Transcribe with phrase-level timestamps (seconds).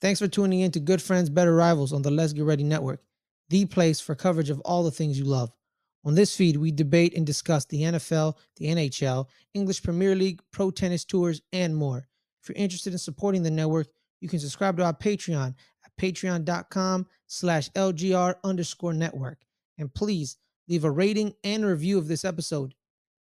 [0.00, 3.02] Thanks for tuning in to Good Friends, Better Rivals on the Let's Get Ready Network,
[3.48, 5.50] the place for coverage of all the things you love.
[6.04, 10.70] On this feed, we debate and discuss the NFL, the NHL, English Premier League, pro
[10.70, 12.06] tennis tours, and more.
[12.40, 13.88] If you're interested in supporting the network,
[14.20, 19.38] you can subscribe to our Patreon at patreon.com slash LGR underscore network.
[19.78, 20.36] And please
[20.68, 22.74] leave a rating and review of this episode.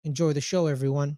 [0.05, 1.17] Enjoy the show, everyone.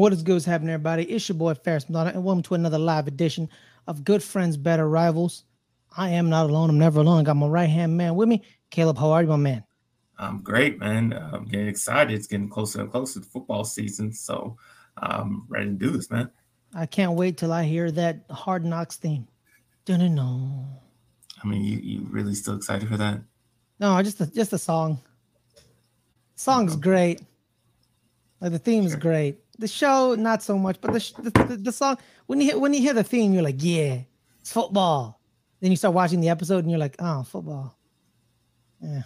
[0.00, 0.32] What is good?
[0.32, 1.02] What's happening, everybody?
[1.04, 3.50] It's your boy Fares Muthana, and welcome to another live edition
[3.86, 5.44] of Good Friends, Better Rivals.
[5.94, 6.70] I am not alone.
[6.70, 7.20] I'm never alone.
[7.20, 8.42] I got my right hand man with me.
[8.70, 9.62] Caleb, how are you, my man?
[10.18, 11.12] I'm great, man.
[11.12, 12.14] Uh, I'm getting excited.
[12.14, 14.10] It's getting closer and closer to football season.
[14.10, 14.56] So
[14.96, 16.30] I'm ready to do this, man.
[16.74, 19.28] I can't wait till I hear that hard knocks theme.
[19.84, 20.64] Dun-dun-dun.
[21.44, 23.20] I mean, you, you really still excited for that?
[23.78, 24.98] No, just the just the song.
[26.36, 27.20] Song's great.
[28.40, 29.00] Like the theme is Sure.
[29.00, 29.39] great.
[29.60, 31.98] The show, not so much, but the, the, the the song.
[32.26, 34.00] When you hear, when you hear the theme, you're like, yeah,
[34.40, 35.20] it's football.
[35.60, 37.76] Then you start watching the episode, and you're like, oh, football.
[38.80, 39.02] Yeah,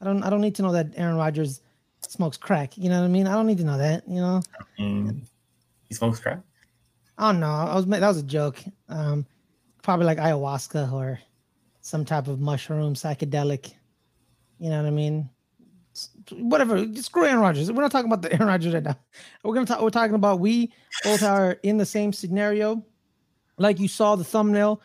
[0.00, 1.60] I don't I don't need to know that Aaron Rodgers
[2.00, 2.76] smokes crack.
[2.76, 3.28] You know what I mean?
[3.28, 4.08] I don't need to know that.
[4.08, 4.42] You know,
[4.78, 5.22] And
[5.88, 6.40] he smokes crack.
[7.16, 7.46] Don't know.
[7.46, 8.58] I was that was a joke.
[8.88, 9.24] Um,
[9.82, 11.20] probably like ayahuasca or
[11.80, 13.72] some type of mushroom psychedelic.
[14.58, 15.30] You know what I mean?
[16.32, 16.86] Whatever.
[16.96, 17.70] Screw Aaron Rodgers.
[17.70, 18.96] We're not talking about the Aaron Rodgers right now.
[19.44, 19.80] We're gonna talk.
[19.80, 20.72] We're talking about we
[21.04, 22.84] both are in the same scenario.
[23.58, 24.80] Like you saw the thumbnail,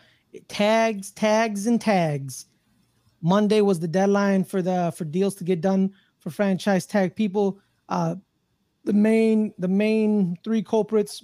[0.48, 2.46] tags, tags, and tags.
[3.22, 7.60] Monday was the deadline for the for deals to get done for franchise tag people.
[7.90, 8.16] Uh,
[8.84, 11.24] the main the main three culprits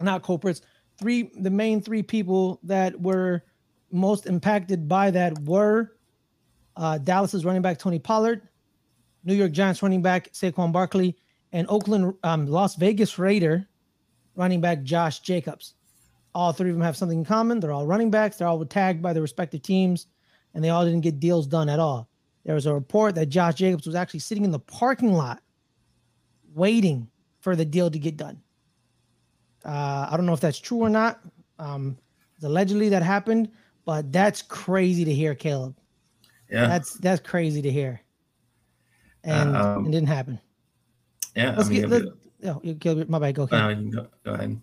[0.00, 0.60] not culprits
[0.98, 3.42] three the main three people that were
[3.90, 5.94] most impacted by that were
[6.76, 8.48] uh, Dallas's running back Tony Pollard,
[9.24, 11.16] New York Giants running back Saquon Barkley,
[11.52, 13.66] and Oakland um, Las Vegas Raider
[14.36, 15.74] running back Josh Jacobs.
[16.34, 17.60] All three of them have something in common.
[17.60, 18.36] They're all running backs.
[18.36, 20.06] They're all tagged by their respective teams,
[20.52, 22.08] and they all didn't get deals done at all.
[22.44, 25.40] There was a report that Josh Jacobs was actually sitting in the parking lot
[26.54, 27.08] waiting
[27.40, 28.40] for the deal to get done.
[29.64, 31.20] Uh, I don't know if that's true or not.
[31.58, 31.96] Um,
[32.42, 33.50] allegedly that happened,
[33.84, 35.76] but that's crazy to hear, Caleb.
[36.50, 36.66] Yeah.
[36.66, 38.00] That's that's crazy to hear,
[39.24, 40.40] and Um, it didn't happen.
[41.34, 41.54] yeah.
[41.56, 41.92] Let's I mean, get.
[41.92, 43.34] it'll Let, be- oh, Caleb, my bad.
[43.34, 43.44] Go.
[43.44, 43.70] uh, Caleb.
[43.70, 44.60] you can go, go ahead.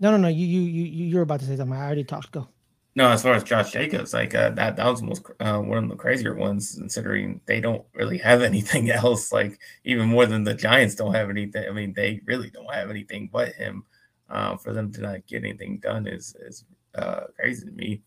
[0.00, 0.28] No, no, no.
[0.28, 1.76] You, you, you, you- you're about to say something.
[1.76, 2.32] I already talked.
[2.32, 2.48] Go.
[2.96, 5.90] No, as far as Josh Jacobs, like uh, that, that was most uh, one of
[5.90, 9.32] the crazier ones, considering they don't really have anything else.
[9.32, 11.64] Like even more than the Giants don't have anything.
[11.68, 13.84] I mean, they really don't have anything but him.
[14.30, 18.00] Uh, for them to not get anything done is is uh, crazy to me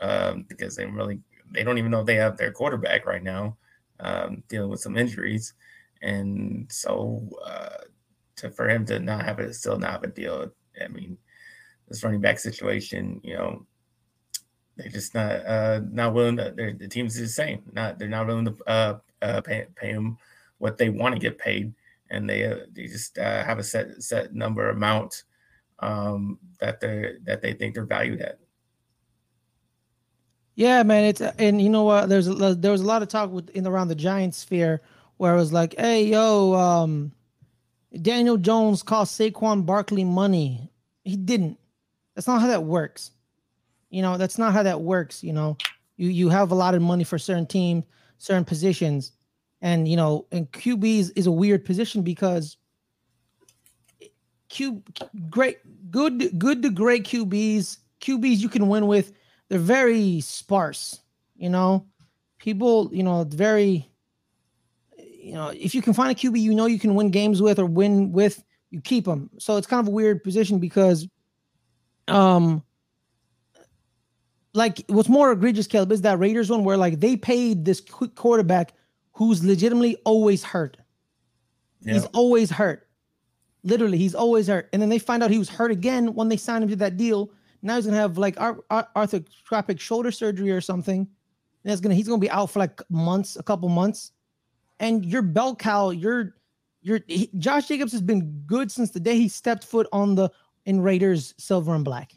[0.00, 1.20] um, because they really
[1.52, 3.56] they don't even know if they have their quarterback right now,
[4.00, 5.54] um, dealing with some injuries,
[6.02, 7.84] and so uh,
[8.36, 10.50] to for him to not have it still not have a deal.
[10.82, 11.18] I mean,
[11.88, 13.66] this running back situation, you know,
[14.76, 17.62] they're just not uh not willing to the team's the same.
[17.72, 20.18] Not they're not willing to uh, uh pay, pay them
[20.58, 21.74] what they want to get paid.
[22.10, 25.24] And they uh, they just uh, have a set set number amount
[25.80, 28.38] um that they that they think they're valued at
[30.58, 31.04] Yeah, man.
[31.04, 32.08] It's and you know what?
[32.08, 34.82] There's a, there was a lot of talk with in around the Giants sphere
[35.16, 37.12] where it was like, hey, yo, um,
[38.02, 40.68] Daniel Jones cost Saquon Barkley money.
[41.04, 41.60] He didn't.
[42.16, 43.12] That's not how that works.
[43.90, 45.22] You know, that's not how that works.
[45.22, 45.56] You know,
[45.96, 47.84] you you have a lot of money for certain teams,
[48.18, 49.12] certain positions,
[49.62, 52.56] and you know, and QBs is a weird position because
[54.48, 54.82] Q
[55.30, 55.58] great
[55.92, 59.12] good good to great QBs QBs you can win with
[59.48, 61.00] they're very sparse
[61.38, 61.86] you know?
[62.38, 63.90] People you know very
[64.96, 67.58] you know if you can find a QB you know you can win games with
[67.58, 71.08] or win with you keep them so it's kind of a weird position because
[72.06, 72.62] um
[74.54, 78.08] like what's more egregious Caleb is that Raiders one where like they paid this qu-
[78.08, 78.72] quarterback
[79.12, 80.76] who's legitimately always hurt.
[81.84, 82.86] He's always hurt.
[83.64, 84.68] Literally, he's always hurt.
[84.72, 86.96] And then they find out he was hurt again when they signed him to that
[86.96, 87.30] deal.
[87.62, 91.08] Now he's gonna have like ar- ar- arthroscopic shoulder surgery or something.
[91.64, 94.12] And it's gonna he's gonna be out for like months, a couple months.
[94.80, 96.34] And your bell cow, your
[96.82, 97.00] your
[97.38, 100.30] Josh Jacobs has been good since the day he stepped foot on the
[100.66, 102.12] in Raiders silver and black.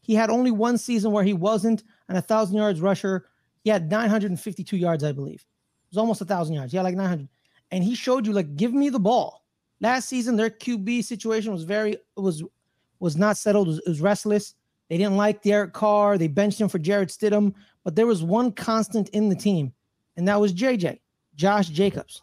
[0.00, 3.26] He had only one season where he wasn't an a thousand yards rusher.
[3.64, 5.40] He had 952 yards, I believe.
[5.40, 6.72] It was almost a thousand yards.
[6.72, 7.28] Yeah, like 900,
[7.70, 9.44] and he showed you like, give me the ball.
[9.80, 12.42] Last season, their QB situation was very was
[13.00, 13.68] was not settled.
[13.68, 14.54] Was, was restless.
[14.88, 16.16] They didn't like Derek Carr.
[16.18, 17.54] They benched him for Jarrett Stidham,
[17.84, 19.72] but there was one constant in the team,
[20.16, 20.98] and that was JJ,
[21.34, 22.22] Josh Jacobs.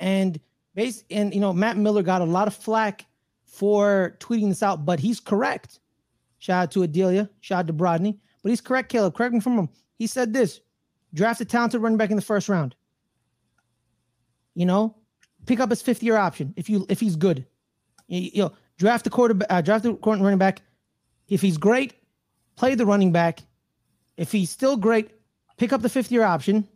[0.00, 0.38] And
[0.74, 3.06] base and you know, Matt Miller got a lot of flack
[3.44, 5.80] for tweeting this out, but he's correct.
[6.38, 9.14] Shout out to Adelia, shout out to Brodney, but he's correct, Caleb.
[9.14, 9.68] Correct me from him.
[9.96, 10.60] He said this:
[11.12, 12.76] draft a talented running back in the first round.
[14.54, 14.96] You know,
[15.46, 17.44] pick up his fifth year option if you if he's good.
[18.06, 20.62] You, you know, draft the quarterback, uh, draft the running back.
[21.28, 21.94] If he's great,
[22.56, 23.40] play the running back.
[24.16, 25.10] If he's still great,
[25.58, 26.66] pick up the fifth year option.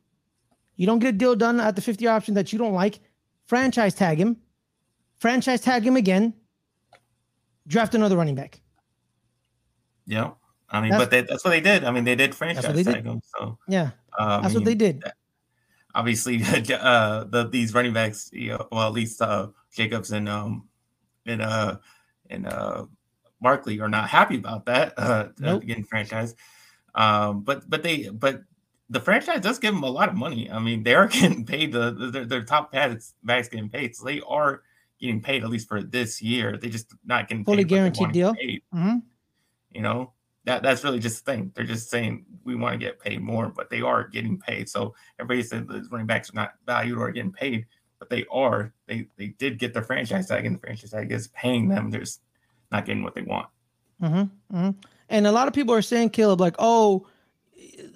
[0.77, 3.01] You don't get a deal done at the fifth year option that you don't like.
[3.47, 4.37] Franchise tag him.
[5.19, 6.35] Franchise tag him again.
[7.67, 8.61] Draft another running back.
[10.07, 10.33] Yeah.
[10.71, 11.85] I mean, that's, but they, that's what they did.
[11.85, 13.07] I mean, they did franchise they tag did.
[13.07, 13.21] him.
[13.39, 15.05] So yeah, uh, that's I mean, what they did.
[15.95, 16.43] Obviously,
[16.81, 20.67] uh, the these running backs, you know, well, at least uh, Jacobs and um
[21.27, 21.77] and uh
[22.31, 22.85] and uh
[23.43, 24.95] Barkley are not happy about that.
[24.97, 25.67] Uh, nope.
[25.67, 26.35] getting franchise.
[26.95, 28.43] Um, but but they but
[28.89, 30.51] the franchise does give them a lot of money.
[30.51, 31.73] I mean, they are getting paid.
[31.73, 34.63] The, the their, their top pads backs getting paid, so they are
[35.01, 36.57] getting paid at least for this year.
[36.57, 38.35] They just not getting fully guaranteed deal.
[38.35, 38.99] Mm-hmm.
[39.73, 40.13] You know,
[40.45, 41.53] that that's really just the thing.
[41.55, 44.69] They're just saying we want to get paid more, but they are getting paid.
[44.69, 47.67] So everybody said the running backs are not valued or getting paid,
[48.03, 48.73] but they are.
[48.89, 51.89] They they did get the franchise tag, and the franchise tag is paying them.
[51.89, 52.21] They're just
[52.73, 53.47] not getting what they want.
[54.03, 54.71] Mm-hmm, mm-hmm.
[55.09, 57.07] And a lot of people are saying, Caleb, like, oh,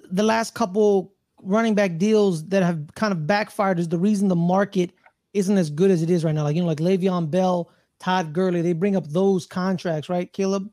[0.09, 1.13] the last couple
[1.43, 4.93] running back deals that have kind of backfired is the reason the market
[5.33, 6.43] isn't as good as it is right now.
[6.43, 7.69] Like you know, like Le'Veon Bell,
[7.99, 10.71] Todd Gurley, they bring up those contracts, right, Caleb?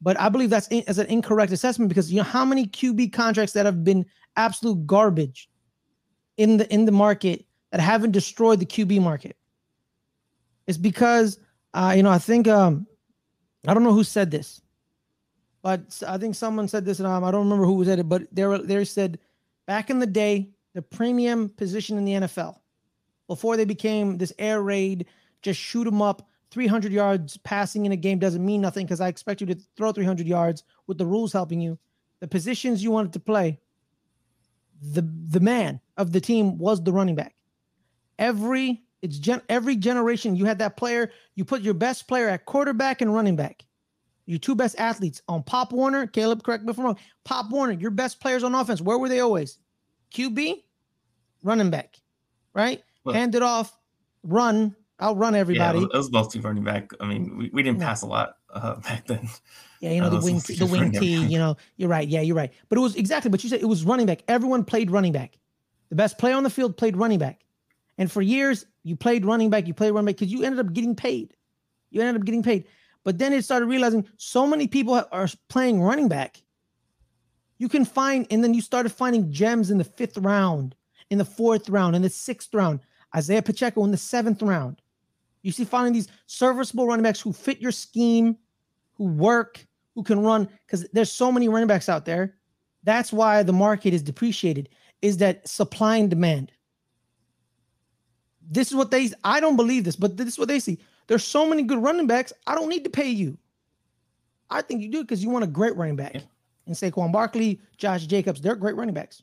[0.00, 3.52] But I believe that's as an incorrect assessment because you know how many QB contracts
[3.52, 4.06] that have been
[4.36, 5.50] absolute garbage
[6.38, 9.36] in the in the market that haven't destroyed the QB market.
[10.66, 11.38] It's because
[11.74, 12.86] uh, you know I think um,
[13.66, 14.60] I don't know who said this,
[15.62, 18.22] but I think someone said this, and um, I don't remember who said it, but
[18.32, 19.18] they said
[19.66, 22.56] back in the day the premium position in the NFL
[23.26, 25.06] before they became this air raid,
[25.42, 29.08] just shoot them up 300 yards passing in a game doesn't mean nothing because I
[29.08, 31.78] expect you to throw 300 yards with the rules helping you.
[32.18, 33.58] The positions you wanted to play,
[34.82, 37.34] the the man of the team was the running back.
[38.20, 41.10] Every it's gen, every generation you had that player.
[41.34, 43.64] You put your best player at quarterback and running back.
[44.26, 46.98] Your two best athletes on Pop Warner, Caleb, correct me if I'm wrong.
[47.24, 48.80] Pop Warner, your best players on offense.
[48.80, 49.58] Where were they always?
[50.14, 50.62] QB,
[51.42, 51.96] running back,
[52.54, 52.82] right?
[53.02, 53.76] Well, Hand it off,
[54.22, 55.78] run, I'll run everybody.
[55.78, 56.92] Yeah, it was mostly running back.
[57.00, 59.28] I mean, we, we didn't pass a lot uh, back then.
[59.80, 62.06] Yeah, you know, uh, the wing the wing T, you know, you're right.
[62.06, 62.52] Yeah, you're right.
[62.68, 64.22] But it was exactly, but you said it was running back.
[64.28, 65.38] Everyone played running back.
[65.88, 67.40] The best player on the field played running back.
[68.00, 70.72] And for years, you played running back, you played running back because you ended up
[70.72, 71.36] getting paid.
[71.90, 72.64] You ended up getting paid.
[73.04, 76.42] But then it started realizing so many people are playing running back.
[77.58, 80.74] You can find, and then you started finding gems in the fifth round,
[81.10, 82.80] in the fourth round, in the sixth round.
[83.14, 84.80] Isaiah Pacheco in the seventh round.
[85.42, 88.34] You see, finding these serviceable running backs who fit your scheme,
[88.94, 92.36] who work, who can run, because there's so many running backs out there.
[92.82, 94.70] That's why the market is depreciated,
[95.02, 96.50] is that supply and demand.
[98.50, 100.78] This is what they I don't believe this, but this is what they see.
[101.06, 102.32] There's so many good running backs.
[102.46, 103.38] I don't need to pay you.
[104.50, 106.16] I think you do because you want a great running back.
[106.66, 109.22] And Saquon Barkley, Josh Jacobs, they're great running backs.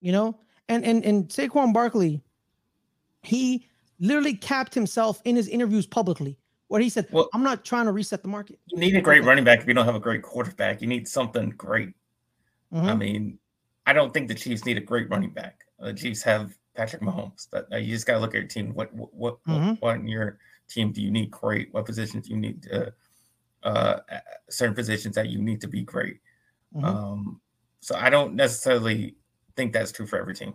[0.00, 0.38] You know?
[0.68, 2.22] And and and Saquon Barkley,
[3.22, 3.66] he
[3.98, 6.36] literally capped himself in his interviews publicly
[6.68, 8.58] where he said, well, I'm not trying to reset the market.
[8.66, 10.80] You need a great running back if you don't have a great quarterback.
[10.80, 11.92] You need something great.
[12.72, 12.86] Mm-hmm.
[12.86, 13.38] I mean,
[13.86, 15.60] I don't think the Chiefs need a great running back.
[15.78, 18.74] The Chiefs have Patrick Mahomes, but uh, you just got to look at your team.
[18.74, 19.72] What what what, mm-hmm.
[19.80, 20.38] what in your
[20.68, 21.72] team do you need great?
[21.72, 22.92] What positions do you need to,
[23.62, 24.00] uh,
[24.48, 26.18] certain positions that you need to be great?
[26.74, 26.84] Mm-hmm.
[26.84, 27.40] Um,
[27.80, 29.16] so I don't necessarily
[29.56, 30.54] think that's true for every team.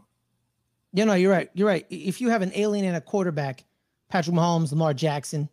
[0.93, 1.49] You know, you're right.
[1.53, 1.85] You're right.
[1.89, 3.65] If you have an alien and a quarterback,
[4.09, 5.49] Patrick Mahomes, Lamar Jackson,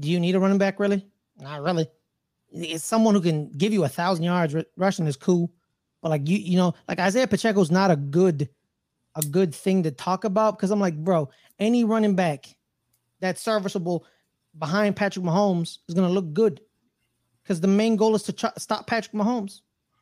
[0.00, 1.06] do you need a running back really?
[1.38, 1.86] Not really.
[2.50, 5.52] It's someone who can give you a thousand yards rushing is cool,
[6.00, 8.48] but like you, you know, like Isaiah Pacheco is not a good,
[9.16, 11.28] a good thing to talk about because I'm like, bro,
[11.58, 12.46] any running back
[13.20, 14.04] that's serviceable
[14.58, 16.60] behind Patrick Mahomes is gonna look good
[17.42, 19.60] because the main goal is to ch- stop Patrick Mahomes.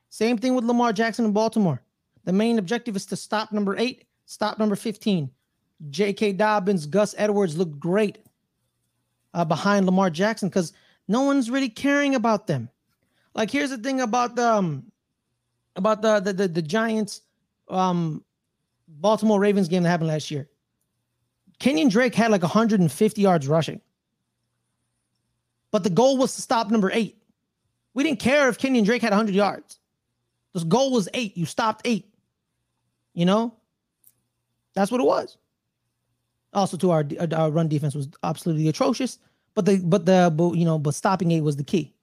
[0.08, 1.82] Same thing with Lamar Jackson in Baltimore.
[2.24, 5.30] The main objective is to stop number eight Stop number 15.
[5.90, 6.32] J.K.
[6.32, 8.18] Dobbins, Gus Edwards look great
[9.34, 10.72] uh, behind Lamar Jackson because
[11.06, 12.70] no one's really caring about them.
[13.34, 14.90] Like, here's the thing about the, um,
[15.76, 17.22] about the the the, the Giants,
[17.68, 18.24] um,
[19.00, 20.48] Baltimore Ravens game that happened last year.
[21.58, 23.80] Kenyon Drake had like 150 yards rushing,
[25.70, 27.16] but the goal was to stop number eight.
[27.94, 29.78] We didn't care if Kenyon Drake had 100 yards.
[30.54, 31.36] The goal was eight.
[31.36, 32.12] You stopped eight.
[33.14, 33.54] You know,
[34.74, 35.36] that's what it was.
[36.54, 39.18] Also, to our, uh, our run defense was absolutely atrocious.
[39.54, 41.94] But the but the but, you know but stopping eight was the key.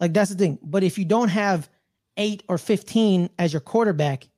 [0.00, 0.58] Like that's the thing.
[0.62, 1.68] But if you don't have
[2.16, 4.28] eight or fifteen as your quarterback,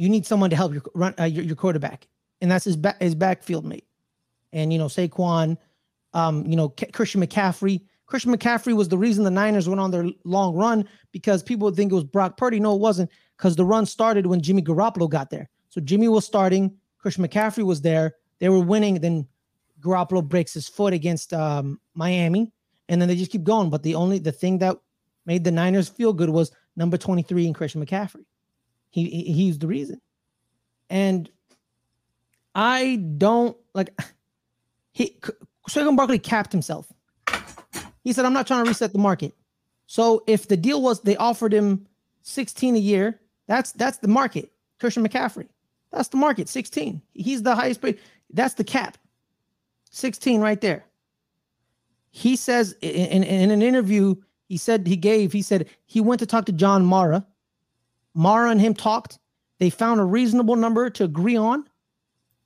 [0.00, 2.08] you need someone to help your run uh, your, your quarterback,
[2.40, 3.86] and that's his back his backfield mate.
[4.52, 5.58] And you know Saquon,
[6.14, 7.82] um, you know K- Christian McCaffrey.
[8.06, 11.76] Christian McCaffrey was the reason the Niners went on their long run because people would
[11.76, 12.58] think it was Brock Purdy.
[12.58, 15.48] No, it wasn't because the run started when Jimmy Garoppolo got there.
[15.68, 18.16] So Jimmy was starting, Christian McCaffrey was there.
[18.40, 19.00] They were winning.
[19.00, 19.28] Then
[19.80, 22.52] Garoppolo breaks his foot against um, Miami,
[22.88, 23.70] and then they just keep going.
[23.70, 24.76] But the only the thing that
[25.26, 28.24] made the Niners feel good was number 23 in Christian McCaffrey.
[28.90, 30.00] He, he he's the reason.
[30.88, 31.30] And
[32.54, 33.90] I don't like
[34.92, 35.16] he
[35.68, 36.92] Saquon Barkley capped himself.
[38.02, 39.34] He said, I'm not trying to reset the market.
[39.86, 41.86] So if the deal was they offered him
[42.22, 44.52] 16 a year, that's that's the market.
[44.78, 45.48] Christian McCaffrey.
[45.92, 47.02] That's the market, 16.
[47.12, 47.98] He's the highest paid.
[48.32, 48.96] That's the cap.
[49.90, 50.84] 16 right there.
[52.12, 54.14] He says in, in, in an interview,
[54.48, 57.26] he said he gave, he said he went to talk to John Mara.
[58.14, 59.18] Mara and him talked.
[59.58, 61.68] They found a reasonable number to agree on,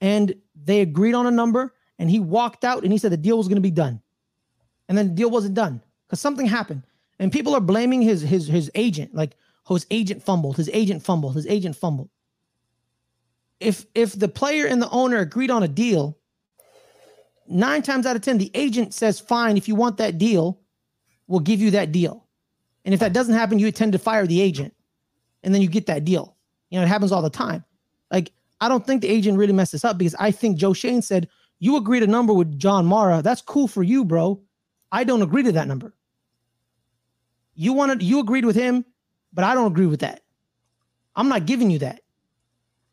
[0.00, 1.74] and they agreed on a number.
[1.98, 4.02] And he walked out and he said the deal was going to be done.
[4.88, 6.82] And then the deal wasn't done because something happened.
[7.20, 9.36] And people are blaming his his his agent, like
[9.68, 12.10] his agent fumbled, his agent fumbled, his agent fumbled.
[13.60, 16.18] If if the player and the owner agreed on a deal,
[17.48, 20.60] nine times out of 10, the agent says, fine, if you want that deal,
[21.28, 22.26] we'll give you that deal.
[22.84, 24.74] And if that doesn't happen, you tend to fire the agent
[25.44, 26.36] and then you get that deal.
[26.70, 27.64] You know, it happens all the time.
[28.10, 31.02] Like, I don't think the agent really messed this up because I think Joe Schoen
[31.02, 31.28] said,
[31.60, 33.22] you agreed a number with John Mara.
[33.22, 34.40] That's cool for you, bro.
[34.90, 35.94] I don't agree to that number.
[37.54, 38.84] You wanted, you agreed with him,
[39.32, 40.22] but I don't agree with that.
[41.14, 42.00] I'm not giving you that.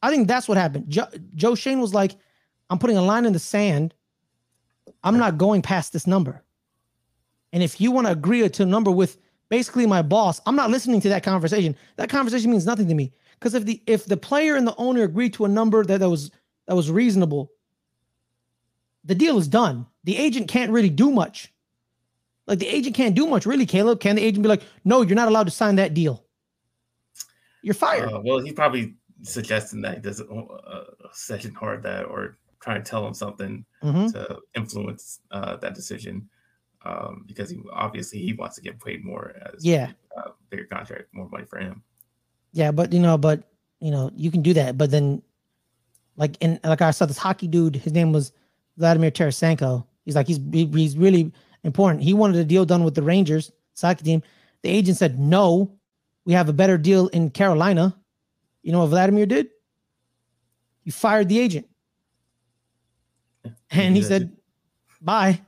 [0.04, 0.90] I think that's what happened.
[0.90, 2.16] Jo- Joe Schoen was like,
[2.70, 3.94] I'm putting a line in the sand
[5.04, 6.44] I'm not going past this number.
[7.54, 9.18] And if you want to agree to a number with
[9.52, 11.76] basically my boss, I'm not listening to that conversation.
[11.98, 13.12] That conversation means nothing to me.
[13.38, 16.10] Because if the if the player and the owner agreed to a number that, that
[16.10, 16.32] was
[16.68, 17.52] that was reasonable,
[19.04, 19.86] the deal is done.
[20.06, 21.54] The agent can't really do much.
[22.48, 24.00] Like the agent can't do much, really, Caleb.
[24.00, 26.24] Can the agent be like, no, you're not allowed to sign that deal?
[27.62, 28.12] You're fired.
[28.12, 32.90] Uh, well, he's probably suggesting that he doesn't uh, session hard that or trying to
[32.90, 34.08] tell him something mm-hmm.
[34.08, 36.28] to influence uh, that decision
[36.86, 41.06] um, because he obviously he wants to get paid more as yeah uh, bigger contract,
[41.14, 41.84] more money for him.
[42.54, 43.44] Yeah, but you know, but
[43.80, 45.22] you know, you can do that, but then
[46.18, 48.32] like in like I saw this hockey dude, his name was
[48.78, 49.86] Vladimir Tarasenko.
[50.06, 51.32] He's like he's he's really
[51.64, 52.04] important.
[52.04, 54.24] He wanted a deal done with the Rangers soccer team.
[54.64, 55.72] The agent said no.
[56.26, 57.96] We have a better deal in Carolina.
[58.62, 59.50] You know what Vladimir did?
[60.84, 61.68] He fired the agent.
[63.72, 64.36] And he said,
[65.02, 65.42] bye.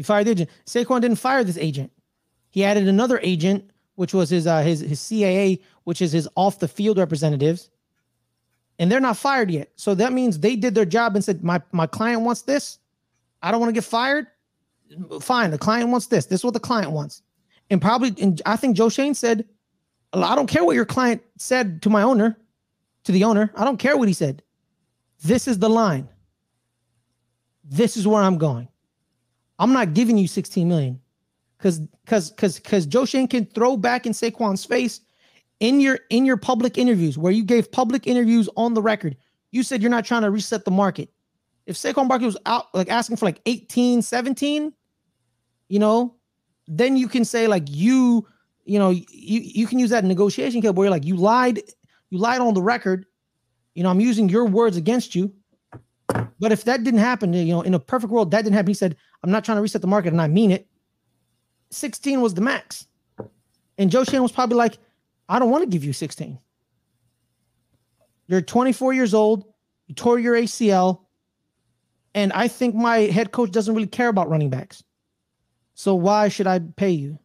[0.00, 0.50] You fired the agent.
[0.64, 1.92] Saquon didn't fire this agent.
[2.48, 6.58] He added another agent, which was his uh, his his CAA, which is his off
[6.58, 7.68] the field representatives.
[8.78, 9.68] And they're not fired yet.
[9.76, 12.78] So that means they did their job and said, My my client wants this.
[13.42, 14.26] I don't want to get fired.
[15.20, 15.50] Fine.
[15.50, 16.24] The client wants this.
[16.24, 17.20] This is what the client wants.
[17.68, 19.44] And probably, and I think Joe Schoen said,
[20.14, 22.38] I don't care what your client said to my owner,
[23.04, 23.52] to the owner.
[23.54, 24.42] I don't care what he said.
[25.22, 26.08] This is the line.
[27.64, 28.68] This is where I'm going.
[29.60, 30.98] I'm not giving you 16 million
[31.58, 35.00] because because because because Joe Schoen can throw back in Saquon's face
[35.60, 39.16] in your in your public interviews where you gave public interviews on the record.
[39.52, 41.10] You said you're not trying to reset the market.
[41.66, 44.72] If Saquon Barkley was out like asking for like 18, 17,
[45.68, 46.16] you know,
[46.66, 48.26] then you can say like you,
[48.64, 51.60] you know, you you can use that negotiation where you're like you lied,
[52.08, 53.04] you lied on the record.
[53.74, 55.32] You know, I'm using your words against you.
[56.40, 58.68] But if that didn't happen, you know, in a perfect world, that didn't happen.
[58.68, 60.66] He said, I'm not trying to reset the market, and I mean it.
[61.70, 62.86] 16 was the max.
[63.78, 64.78] And Joe Schoen was probably like,
[65.28, 66.38] I don't want to give you 16.
[68.26, 69.44] You're 24 years old,
[69.86, 71.02] you tore your ACL,
[72.14, 74.82] and I think my head coach doesn't really care about running backs.
[75.74, 77.18] So why should I pay you?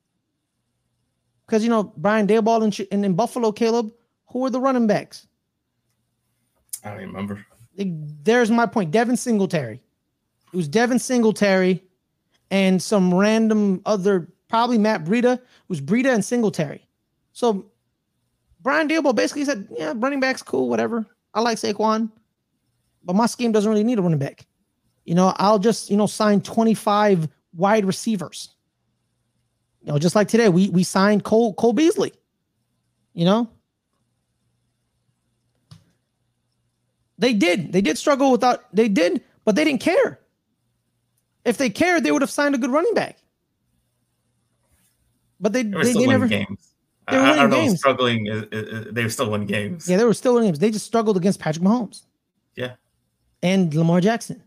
[1.45, 3.91] Because you know Brian Daboll in, in, in Buffalo, Caleb,
[4.27, 5.27] who were the running backs?
[6.84, 7.45] I don't remember
[7.77, 8.91] there's my point.
[8.91, 9.82] Devin Singletary.
[10.53, 11.84] It was Devin Singletary
[12.51, 15.34] and some random other, probably Matt Breida.
[15.36, 16.88] It was Breida and Singletary.
[17.34, 17.65] So
[18.62, 21.05] Brian Daboll basically said, "Yeah, running back's cool, whatever.
[21.34, 22.10] I like Saquon,
[23.03, 24.46] but my scheme doesn't really need a running back.
[25.03, 28.55] You know, I'll just you know sign 25 wide receivers.
[29.82, 32.13] You know, just like today, we we signed Cole Cole Beasley.
[33.13, 33.50] You know,
[37.17, 40.19] they did they did struggle without they did, but they didn't care.
[41.43, 43.17] If they cared, they would have signed a good running back.
[45.39, 46.74] But they they, they never games.
[47.10, 47.74] They were I, I don't games.
[47.74, 47.77] know.
[47.77, 49.88] Struggling, is, is, they were still winning games.
[49.88, 50.60] Yeah, they were still winning games.
[50.60, 52.03] They just struggled against Patrick Mahomes.
[52.55, 52.75] Yeah,
[53.43, 54.41] and Lamar Jackson.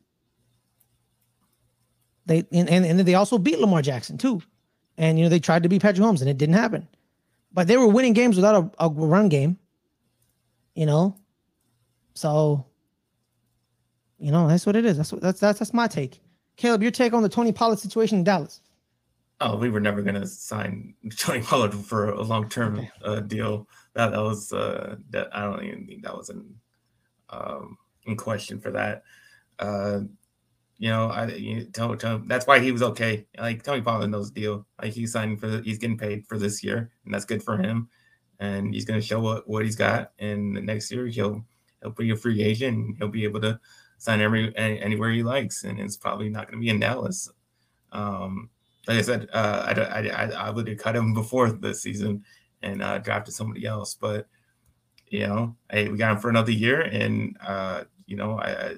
[2.26, 4.42] They and, and, and they also beat Lamar Jackson too.
[4.98, 6.86] And you know, they tried to beat Patrick Mahomes and it didn't happen.
[7.52, 9.56] But they were winning games without a, a run game.
[10.74, 11.16] You know?
[12.18, 12.66] So
[14.18, 14.96] you know, that's what it is.
[14.96, 16.20] That's what that's that's that's my take.
[16.56, 18.60] Caleb, your take on the Tony Pollard situation in Dallas.
[19.40, 22.90] Oh, we were never gonna sign Tony Pollard for a long term okay.
[23.04, 23.68] uh, deal.
[23.94, 26.54] That that was uh, that I don't even think that was in
[27.30, 29.04] um, in question for that.
[29.60, 30.00] Uh,
[30.78, 33.26] you know, I you tell, tell, that's why he was okay.
[33.38, 34.66] Like Tony Pollard knows the deal.
[34.82, 37.56] Like he's signing for the, he's getting paid for this year, and that's good for
[37.56, 37.88] him.
[38.40, 40.12] And he's going to show what, what he's got.
[40.20, 41.44] And the next year he'll
[41.82, 42.76] he'll be a free agent.
[42.76, 43.60] and He'll be able to
[43.98, 47.30] sign every anywhere he likes, and it's probably not going to be in Dallas.
[47.92, 48.50] Um,
[48.86, 52.24] like I said, uh, I, I, I, I would have cut him before the season
[52.62, 54.26] and uh, drafted somebody else, but
[55.08, 58.74] you know, hey, we got him for another year, and uh, you know, I, I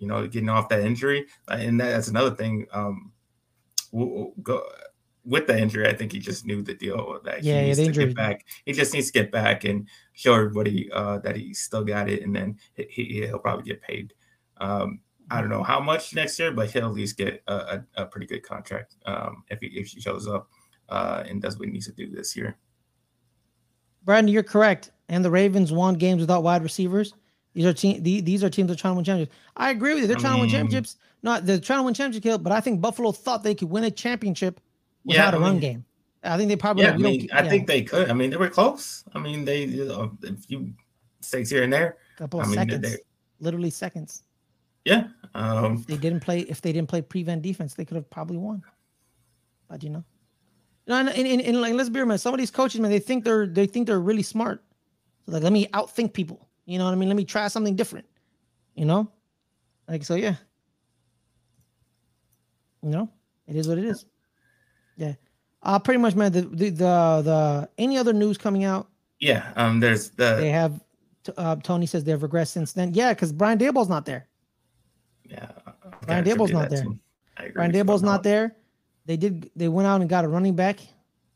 [0.00, 1.26] you know, getting off that injury.
[1.48, 2.66] Uh, and that's another thing.
[2.72, 3.12] Um,
[3.92, 4.64] we'll go,
[5.24, 7.84] with the injury, I think he just knew the deal that yeah, he needs to
[7.84, 8.06] injury.
[8.06, 8.46] get back.
[8.64, 9.86] He just needs to get back and
[10.20, 14.12] show everybody uh, that he still got it, and then he, will probably get paid.
[14.58, 15.00] Um,
[15.30, 18.06] I don't know how much next year, but he'll at least get a, a, a
[18.06, 20.50] pretty good contract um, if he if he shows up
[20.90, 22.58] uh, and does what he needs to do this year.
[24.04, 24.90] Brandon, you're correct.
[25.08, 27.14] And the Ravens won games without wide receivers.
[27.54, 28.02] These are team.
[28.02, 29.36] These are teams that are trying to win championships.
[29.56, 30.06] I agree with you.
[30.06, 30.96] They're I trying mean, to win championships.
[31.22, 33.90] Not they're trying to win championship, but I think Buffalo thought they could win a
[33.90, 34.60] championship
[35.04, 35.84] without yeah, a run mean, game.
[36.22, 36.84] I think they probably.
[36.84, 38.10] Yeah, I mean, I think they could.
[38.10, 39.04] I mean, they were close.
[39.14, 40.72] I mean, they you know, a few
[41.20, 41.96] stakes here and there.
[42.16, 42.96] A couple I mean, seconds,
[43.40, 44.22] literally seconds.
[44.84, 45.08] Yeah.
[45.34, 46.40] Um, if they didn't play.
[46.40, 48.62] If they didn't play prevent defense, they could have probably won.
[49.68, 50.04] But you know,
[50.86, 52.18] no, and, and, and, and like let's be real, man.
[52.18, 54.62] Some of these coaches, man, they think they're they think they're really smart.
[55.24, 56.48] So like, let me outthink people.
[56.66, 57.08] You know what I mean?
[57.08, 58.06] Let me try something different.
[58.74, 59.10] You know?
[59.88, 60.36] Like so yeah.
[62.82, 63.10] You know?
[63.46, 64.06] It is what it is.
[64.96, 65.14] Yeah.
[65.62, 68.88] Uh pretty much man the the the, the any other news coming out?
[69.18, 70.80] Yeah, um there's the They have
[71.36, 72.94] uh, Tony says they've regressed since then.
[72.94, 74.26] Yeah, because Brian Daboll's not there.
[75.28, 75.50] Yeah.
[76.06, 76.86] Brian Daboll's not there.
[77.52, 78.56] Brian Daboll's not there.
[79.06, 80.80] They did they went out and got a running back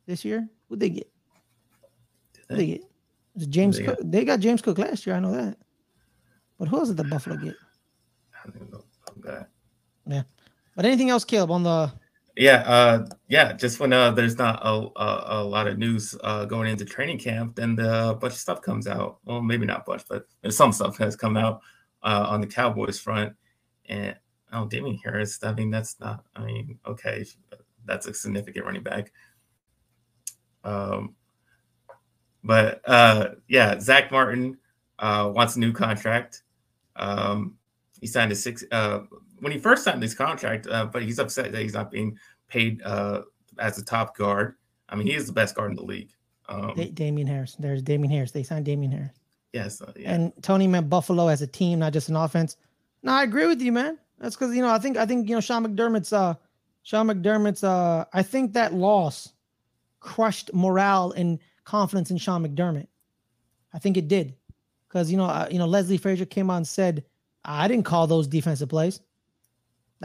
[0.06, 0.48] this year.
[0.68, 1.10] Who'd they get?
[2.48, 2.84] Who'd they get?
[3.50, 3.98] James they Cook.
[3.98, 5.16] Got, they got James Cook last year.
[5.16, 5.58] I know that.
[6.58, 7.54] But who else did the Buffalo get?
[8.44, 8.84] I don't know
[9.24, 9.48] that.
[10.06, 10.22] Yeah.
[10.76, 11.92] But anything else, Caleb, on the
[12.36, 13.52] yeah, uh, yeah.
[13.52, 17.18] Just when uh, there's not a, a, a lot of news uh, going into training
[17.18, 19.18] camp, then the a bunch of stuff comes out.
[19.24, 21.60] Well, maybe not bunch, but some stuff has come out
[22.02, 23.34] uh, on the Cowboys front.
[23.88, 24.16] And
[24.52, 25.42] oh, Damien Harris.
[25.42, 26.24] I mean, that's not.
[26.34, 27.24] I mean, okay,
[27.84, 29.12] that's a significant running back.
[30.64, 31.14] Um,
[32.42, 34.58] but uh, yeah, Zach Martin
[34.98, 36.42] uh, wants a new contract.
[36.96, 37.56] Um,
[38.00, 39.00] he signed a six uh,
[39.44, 42.82] when he first signed this contract, uh, but he's upset that he's not being paid
[42.82, 43.22] uh,
[43.58, 44.54] as a top guard.
[44.88, 46.10] I mean, he is the best guard in the league.
[46.48, 47.54] Um, Damien Harris.
[47.58, 48.30] There's Damien Harris.
[48.30, 49.12] They signed Damien Harris.
[49.52, 49.82] Yes.
[49.82, 50.14] Uh, yeah.
[50.14, 52.56] And Tony meant Buffalo as a team, not just an offense.
[53.02, 53.98] No, I agree with you, man.
[54.18, 56.34] That's because you know I think I think you know Sean McDermott's uh
[56.82, 59.32] Sean McDermott's uh I think that loss
[60.00, 62.86] crushed morale and confidence in Sean McDermott.
[63.74, 64.34] I think it did,
[64.88, 67.04] because you know, uh, you know, Leslie Frazier came on and said,
[67.44, 69.00] "I didn't call those defensive plays.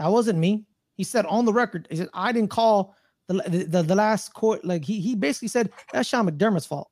[0.00, 2.96] That wasn't me." He said on the record, he said, "I didn't call
[3.28, 6.90] the the, the last court." Like he he basically said that's Sean McDermott's fault.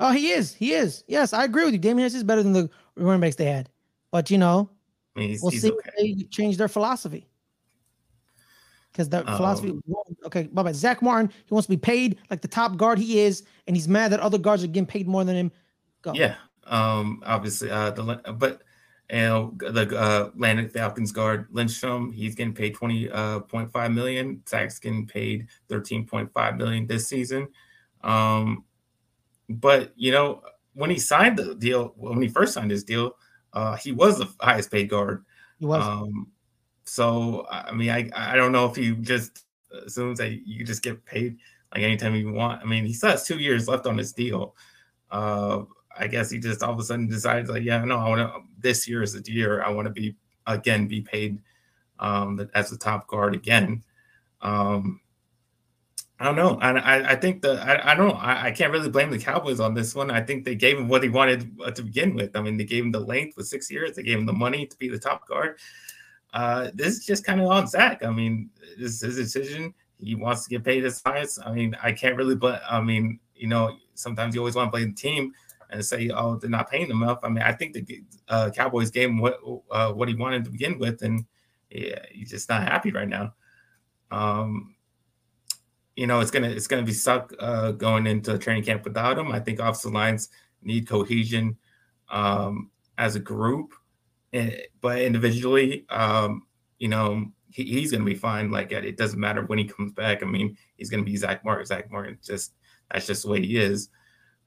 [0.00, 0.54] Oh, he is.
[0.54, 1.02] He is.
[1.08, 1.80] Yes, I agree with you.
[1.80, 3.68] Damien Harris is better than the running backs they had,
[4.12, 4.70] but you know,
[5.16, 5.90] I mean, he's, we'll he's see okay.
[5.96, 7.26] if they change their philosophy
[8.92, 9.78] because the um, philosophy.
[10.26, 13.44] Okay, but Zach Martin, he wants to be paid like the top guard he is,
[13.66, 15.52] and he's mad that other guards are getting paid more than him.
[16.02, 16.12] Go.
[16.14, 16.34] Yeah,
[16.66, 18.62] um, obviously, uh, the but
[19.16, 23.34] know the uh, Atlanta Falcons guard Lindstrom, he's getting paid twenty point five million.
[23.36, 24.42] uh, point five million.
[24.50, 27.48] Getting paid thirteen point five million this season.
[28.02, 28.64] Um,
[29.48, 30.42] but you know
[30.74, 33.16] when he signed the deal, when he first signed his deal,
[33.52, 35.24] uh, he was the highest paid guard.
[35.58, 35.82] He was.
[35.82, 36.28] Um,
[36.84, 39.44] so I mean, I I don't know if you just
[39.86, 41.38] assumes that you just get paid
[41.74, 42.62] like anytime you want.
[42.62, 44.54] I mean, he still has two years left on his deal.
[45.10, 45.62] Uh,
[45.98, 48.40] I guess he just all of a sudden decides like, yeah, no, I want to.
[48.58, 51.40] This year is the year I want to be again be paid
[51.98, 53.82] um, as the top guard again.
[54.40, 55.00] Um,
[56.20, 56.58] I don't know.
[56.60, 59.74] I I, think the I, I don't I, I can't really blame the Cowboys on
[59.74, 60.10] this one.
[60.10, 62.34] I think they gave him what he wanted uh, to begin with.
[62.36, 63.94] I mean, they gave him the length with six years.
[63.94, 65.58] They gave him the money to be the top guard.
[66.34, 68.04] Uh, this is just kind of on Zach.
[68.04, 69.72] I mean, this is his decision.
[70.00, 71.40] He wants to get paid his highest.
[71.44, 74.70] I mean, I can't really, but I mean, you know, sometimes you always want to
[74.70, 75.32] play the team
[75.70, 77.20] and say, oh, they're not paying him enough.
[77.22, 79.38] I mean, I think the uh, Cowboys gave him what
[79.70, 81.24] uh, what he wanted to begin with, and
[81.70, 83.34] yeah, he's just not happy right now.
[84.10, 84.74] Um,
[85.96, 89.32] you know, it's gonna it's gonna be suck uh, going into training camp without him.
[89.32, 90.28] I think offensive lines
[90.62, 91.56] need cohesion
[92.08, 93.74] um, as a group,
[94.32, 96.46] and, eh, but individually, um,
[96.78, 98.50] you know, he, he's gonna be fine.
[98.50, 100.22] Like it doesn't matter when he comes back.
[100.22, 101.66] I mean, he's gonna be Zach Martin.
[101.66, 102.54] Zach Martin, just
[102.90, 103.90] that's just the way he is.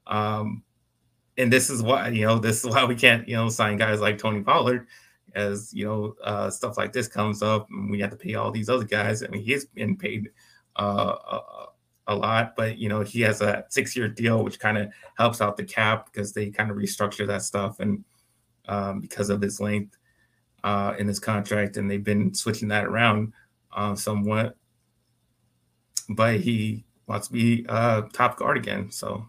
[0.08, 0.64] Um,
[1.42, 4.00] and this is why you know this is why we can't you know sign guys
[4.00, 4.88] like Tony Pollard
[5.34, 8.52] as you know uh, stuff like this comes up and we have to pay all
[8.52, 9.24] these other guys.
[9.24, 10.30] I mean, he's been paid
[10.76, 11.66] uh, a,
[12.08, 15.58] a, lot, but you know he has a six-year deal, which kind of helps out
[15.58, 18.04] the cap because they kind of restructure that stuff and
[18.68, 19.98] um, because of his length
[20.64, 23.34] uh, in his contract, and they've been switching that around
[23.76, 24.58] uh, somewhat.
[26.10, 29.28] But he wants to be uh, top guard again, so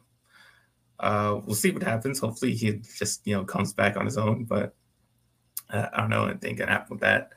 [1.02, 2.20] uh, we'll see what happens.
[2.20, 4.74] Hopefully, he just you know comes back on his own, but
[5.68, 7.30] uh, I don't know anything can happen with that.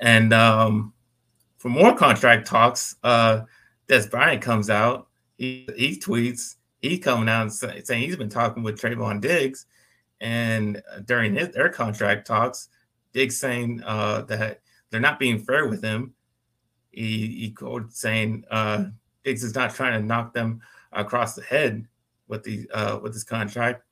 [0.00, 0.94] And um,
[1.58, 3.42] for more contract talks, uh,
[3.86, 5.08] Dez Bryant comes out.
[5.36, 6.56] He, he tweets.
[6.80, 9.66] He's coming out and say, saying he's been talking with Trevon Diggs,
[10.20, 12.68] and uh, during his, their contract talks,
[13.12, 16.14] Diggs saying uh, that they're not being fair with him.
[16.92, 18.86] He, he quoted saying uh,
[19.22, 20.60] Diggs is not trying to knock them
[20.92, 21.86] across the head
[22.28, 23.82] with the uh, with his contract,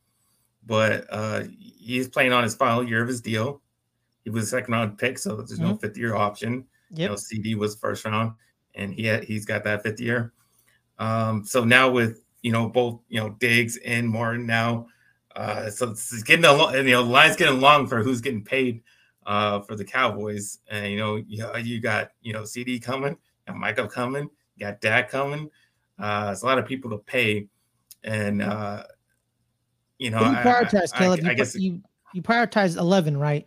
[0.67, 3.61] but uh, he's playing on his final year of his deal.
[4.25, 5.71] He was a second round pick, so there's mm-hmm.
[5.71, 6.65] no fifth year option.
[6.91, 6.99] Yep.
[6.99, 8.33] You know, CeeDee was first round,
[8.75, 10.33] and he had, he's got that fifth year.
[10.99, 14.87] Um, so now with you know both you know Diggs and Martin now,
[15.35, 18.83] uh, so it's getting a long, you know, line's getting long for who's getting paid
[19.27, 23.17] uh, for the Cowboys, and you know you, you got you know CeeDee coming,
[23.47, 25.51] got Michael coming, you got Dak coming.
[25.99, 27.49] Uh, there's a lot of people to pay,
[28.05, 28.85] and uh,
[29.99, 31.21] you know, you prioritize, I, Caleb.
[31.25, 31.83] I, I, you, guess you
[32.15, 33.47] you prioritize eleven, right?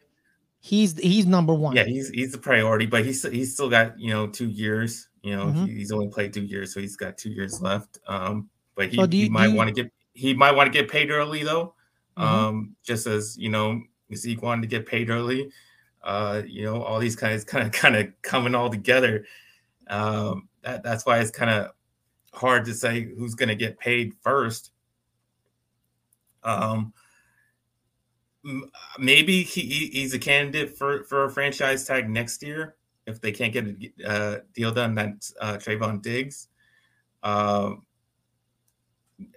[0.66, 1.76] he's he's number one.
[1.76, 5.08] Yeah, he's he's the priority, but he's he's still got you know two years.
[5.22, 5.66] You know, mm-hmm.
[5.66, 8.00] he's only played two years, so he's got two years left.
[8.08, 10.90] Um, but he, so you, he might want to get he might want to get
[10.90, 11.76] paid early though.
[12.18, 12.24] Mm-hmm.
[12.24, 13.80] Um, just as you know,
[14.14, 15.52] Zeke wanted to get paid early.
[16.04, 19.26] Uh, you know, all these guys kind of kind of coming all together.
[19.88, 21.72] Um, that that's why it's kind of
[22.36, 24.72] hard to say who's going to get paid first.
[26.44, 26.94] Um,
[29.00, 32.76] maybe he he's a candidate for for a franchise tag next year
[33.08, 33.66] if they can't get
[34.04, 34.96] a uh, deal done.
[34.96, 36.48] That's uh, Trevon Diggs,
[37.22, 37.76] because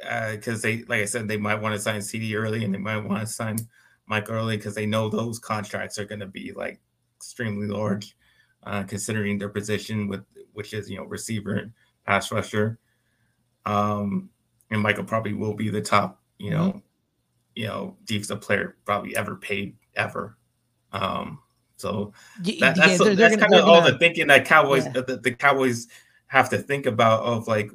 [0.04, 2.78] uh, uh, they like I said they might want to sign CeeDee early and they
[2.78, 3.58] might want to sign
[4.06, 6.80] Mike early because they know those contracts are going to be like
[7.16, 8.16] extremely large,
[8.64, 11.72] uh, considering their position with which is you know receiver and
[12.06, 12.78] pass rusher.
[13.66, 14.30] Um,
[14.70, 16.68] and Michael probably will be the top you know.
[16.68, 16.78] Mm-hmm
[17.58, 20.38] you know defensive player probably ever paid ever.
[20.92, 21.40] Um,
[21.76, 22.12] so
[22.60, 24.92] that, that's, they're, that's kind of all gonna, the thinking that Cowboys yeah.
[24.92, 25.88] the, the, Cowboys
[26.28, 27.70] have to think about of like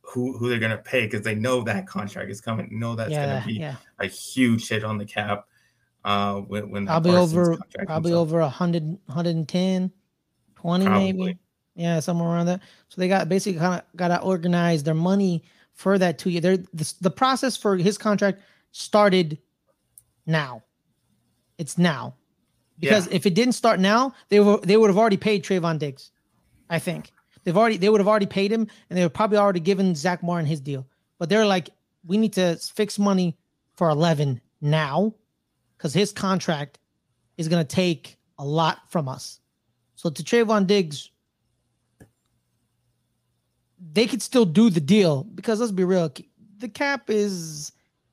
[0.00, 2.78] who who they're gonna pay because they know that contract is coming.
[2.78, 3.62] Know that's yeah, gonna be
[3.98, 5.46] a huge hit on the cap.
[6.04, 9.92] Uh, when, when probably over probably over 100 110
[10.56, 11.12] 20 probably.
[11.12, 11.38] maybe
[11.78, 15.42] yeah somewhere around that so they got basically kind of got to organize their money
[15.72, 18.40] for that two year they're the, the process for his contract
[18.72, 19.38] started
[20.28, 20.62] now.
[21.56, 22.14] It's now.
[22.78, 23.16] Because yeah.
[23.16, 26.12] if it didn't start now, they were they would have already paid Trevon Diggs.
[26.70, 27.10] I think.
[27.42, 30.22] They've already they would have already paid him and they were probably already given Zach
[30.22, 30.86] Martin his deal.
[31.18, 31.70] But they're like,
[32.06, 33.36] we need to fix money
[33.74, 35.14] for 11 now
[35.76, 36.78] because his contract
[37.36, 39.40] is going to take a lot from us.
[39.96, 41.10] So to Trevon Diggs,
[43.80, 46.12] they could still do the deal because let's be real,
[46.58, 47.72] the cap is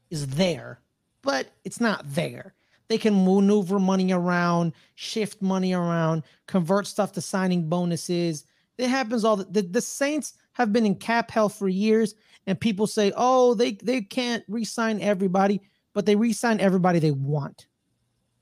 [0.09, 0.79] is there,
[1.21, 2.53] but it's not there.
[2.87, 8.45] They can maneuver money around, shift money around, convert stuff to signing bonuses.
[8.77, 12.13] It happens all the, the, the Saints have been in cap hell for years,
[12.45, 15.61] and people say, "Oh, they they can't re-sign everybody,"
[15.93, 17.65] but they re-sign everybody they want.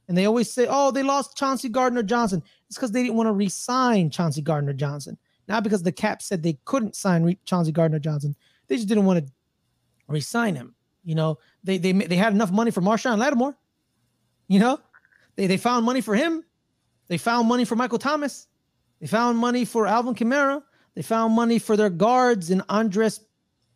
[0.10, 3.28] And they always say, "Oh, they lost Chauncey Gardner Johnson." It's because they didn't want
[3.28, 8.00] to re-sign Chauncey Gardner Johnson not because the cap said they couldn't sign Chauncey Gardner
[8.00, 8.36] Johnson.
[8.68, 9.32] They just didn't want to
[10.08, 10.76] re-sign him.
[11.04, 13.58] You know, they they they had enough money for Marshon Lattimore.
[14.48, 14.80] You know,
[15.36, 16.44] they they found money for him.
[17.08, 18.48] They found money for Michael Thomas.
[19.02, 20.64] They found money for Alvin Kamara.
[20.96, 23.20] They found money for their guards and Andrus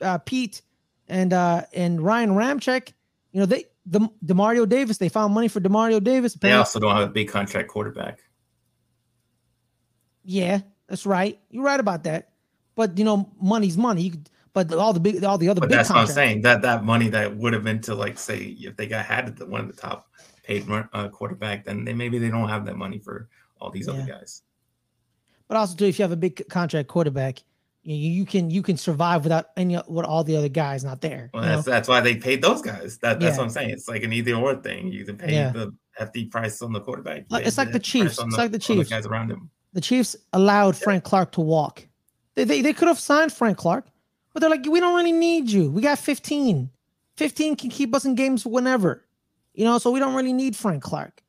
[0.01, 0.61] uh, Peat
[1.07, 2.93] and uh, and Ryan Ramczyk.
[3.31, 4.97] You know, they the Demario Davis.
[4.97, 6.33] They found money for Demario Davis.
[6.35, 8.19] They also don't have a big contract quarterback.
[10.23, 11.39] Yeah, that's right.
[11.49, 12.29] You're right about that.
[12.75, 14.03] But you know, money's money.
[14.03, 15.61] You could, but all the big, all the other.
[15.61, 16.41] But big that's what I'm saying.
[16.41, 19.45] That that money that would have been to like say if they got had the,
[19.45, 20.09] one of the top
[20.43, 23.93] paid uh, quarterback, then they maybe they don't have that money for all these yeah.
[23.93, 24.43] other guys.
[25.47, 27.39] But also too, if you have a big contract quarterback,
[27.83, 31.29] you, you can you can survive without any what all the other guys not there.
[31.33, 31.71] Well, that's know?
[31.71, 32.97] that's why they paid those guys.
[32.99, 33.37] That, that's yeah.
[33.37, 33.69] what I'm saying.
[33.71, 34.91] It's like an either or thing.
[34.91, 35.51] You can pay yeah.
[35.51, 37.25] the hefty price on the quarterback.
[37.31, 38.19] It's like the Chiefs.
[38.19, 38.89] It's the, like the Chiefs.
[38.89, 39.49] The guys around him.
[39.73, 41.85] The Chiefs allowed Frank Clark to walk.
[42.35, 43.85] They, they, they could have signed Frank Clark,
[44.33, 45.69] but they're like, we don't really need you.
[45.69, 46.69] We got 15.
[47.15, 49.03] 15 can keep us in games whenever.
[49.53, 51.23] You know, so we don't really need Frank Clark.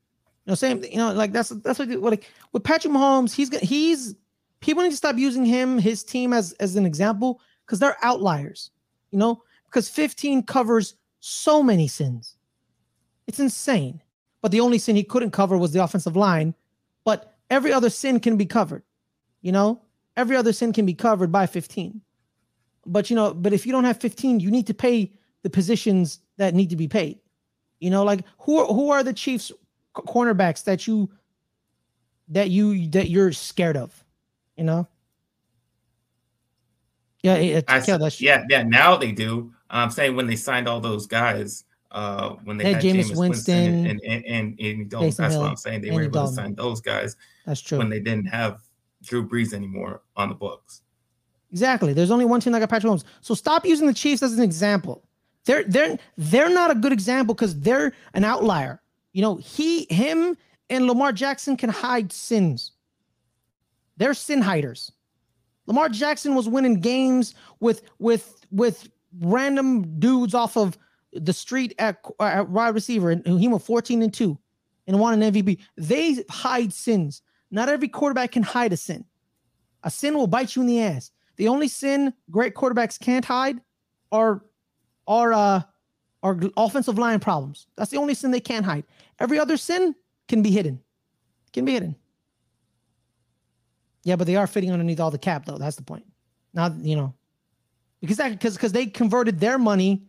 [0.45, 0.85] You know, same.
[0.85, 3.35] You know, like that's that's what, what like with Patrick Mahomes.
[3.35, 4.15] He's gonna he's
[4.61, 8.71] people need to stop using him, his team as as an example because they're outliers.
[9.11, 12.37] You know, because 15 covers so many sins.
[13.27, 14.03] It's insane.
[14.43, 16.55] But the only sin he couldn't cover was the offensive line.
[17.05, 18.83] But every other sin can be covered.
[19.41, 19.83] You know,
[20.17, 22.01] every other sin can be covered by 15.
[22.87, 26.21] But you know, but if you don't have 15, you need to pay the positions
[26.37, 27.19] that need to be paid.
[27.81, 29.53] You know, like who who are the Chiefs
[29.95, 31.11] cornerbacks that you
[32.29, 34.05] that you that you're scared of?
[34.57, 34.89] You know.
[37.23, 38.63] Yeah, it, I, yeah, yeah, yeah.
[38.63, 39.53] Now they do.
[39.71, 43.19] I'm saying when they signed all those guys, uh, when they, they had, Jameis Winston,
[43.19, 45.81] Winston, and and and, and that's Hill, what I'm saying.
[45.81, 46.37] They were able Dalton.
[46.37, 47.17] to sign those guys.
[47.47, 47.79] That's true.
[47.79, 48.61] When they didn't have
[49.03, 50.83] Drew Brees anymore on the books.
[51.51, 51.93] Exactly.
[51.95, 53.05] There's only one team that got Patrick Mahomes.
[53.23, 55.05] So stop using the Chiefs as an example.
[55.45, 58.83] They're they're they're not a good example because they're an outlier.
[59.13, 60.37] You know, he, him,
[60.69, 62.73] and Lamar Jackson can hide sins.
[63.97, 64.93] They're sin hiders.
[65.67, 68.89] Lamar Jackson was winning games with with with
[69.21, 70.77] random dudes off of
[71.13, 74.39] the street at, at wide receiver, and he went 14 and two,
[74.87, 75.59] and won an MVP.
[75.77, 77.23] They hide sins.
[77.51, 79.05] Not every quarterback can hide a sin.
[79.85, 81.11] A sin will bite you in the ass.
[81.37, 83.61] The only sin great quarterbacks can't hide
[84.13, 84.43] are
[85.07, 85.63] are uh
[86.23, 87.69] are offensive line problems.
[87.77, 88.85] That's the only sin they can't hide.
[89.21, 89.95] Every other sin
[90.27, 90.81] can be hidden.
[91.53, 91.97] Can be hidden.
[94.03, 95.59] Yeah, but they are fitting underneath all the cap though.
[95.59, 96.07] That's the point.
[96.53, 97.15] Not you know
[98.01, 100.03] because that because because they converted their money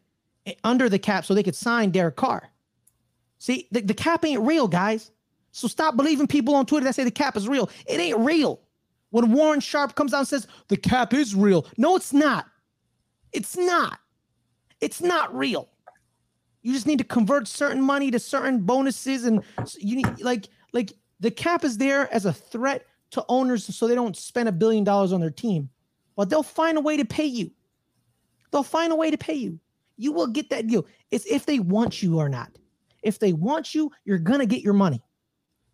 [0.64, 2.50] under the cap so they could sign Derek Carr.
[3.40, 5.12] See, the, the cap ain't real, guys.
[5.52, 7.70] So stop believing people on Twitter that say the cap is real.
[7.88, 8.62] It ain't real.
[9.12, 12.46] When Warren Sharp comes out and says the cap is real, no, it's not.
[13.32, 14.00] It's not.
[14.82, 15.70] It's not real.
[16.62, 19.44] You just need to convert certain money to certain bonuses, and
[19.78, 23.96] you need like like the cap is there as a threat to owners so they
[23.96, 25.70] don't spend a billion dollars on their team.
[26.16, 27.52] But they'll find a way to pay you.
[28.52, 29.60] They'll find a way to pay you.
[30.00, 30.86] You will get that deal.
[31.12, 32.58] It's if they want you or not.
[33.04, 35.04] If they want you, you're gonna get your money.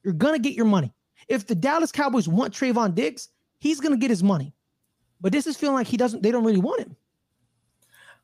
[0.04, 0.94] You're gonna get your money.
[1.28, 4.54] If the Dallas Cowboys want Trevon Diggs, he's gonna get his money.
[5.22, 6.24] But this is feeling like he doesn't.
[6.24, 6.96] They don't really want him.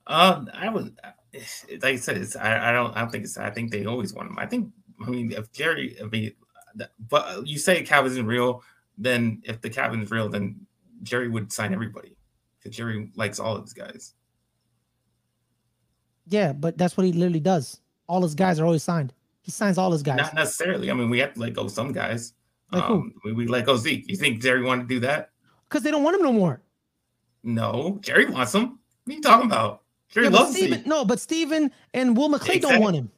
[0.07, 0.97] Um, I would,
[1.33, 3.37] like I said, it's, I, I don't, I don't think it's.
[3.37, 4.39] I think they always want him.
[4.39, 4.71] I think.
[5.05, 6.33] I mean, if Jerry, I mean,
[7.09, 8.63] but you say isn't real,
[8.97, 10.65] then if the Cap is real, then
[11.03, 12.15] Jerry would sign everybody
[12.57, 14.13] because Jerry likes all of his guys.
[16.27, 17.79] Yeah, but that's what he literally does.
[18.07, 19.13] All his guys are always signed.
[19.41, 20.17] He signs all his guys.
[20.17, 20.91] Not necessarily.
[20.91, 22.34] I mean, we have to let go some guys.
[22.71, 24.10] Like um, we, we let go Zeke.
[24.10, 25.31] You think Jerry wanted to do that?
[25.67, 26.62] Because they don't want him no more.
[27.43, 28.79] No, Jerry wants him.
[29.05, 29.81] What are you talking about?
[30.10, 30.88] Jerry yeah, loves Stephen, Zeke.
[30.88, 32.60] No, but Stephen and Will McClay exactly.
[32.60, 33.12] don't want him.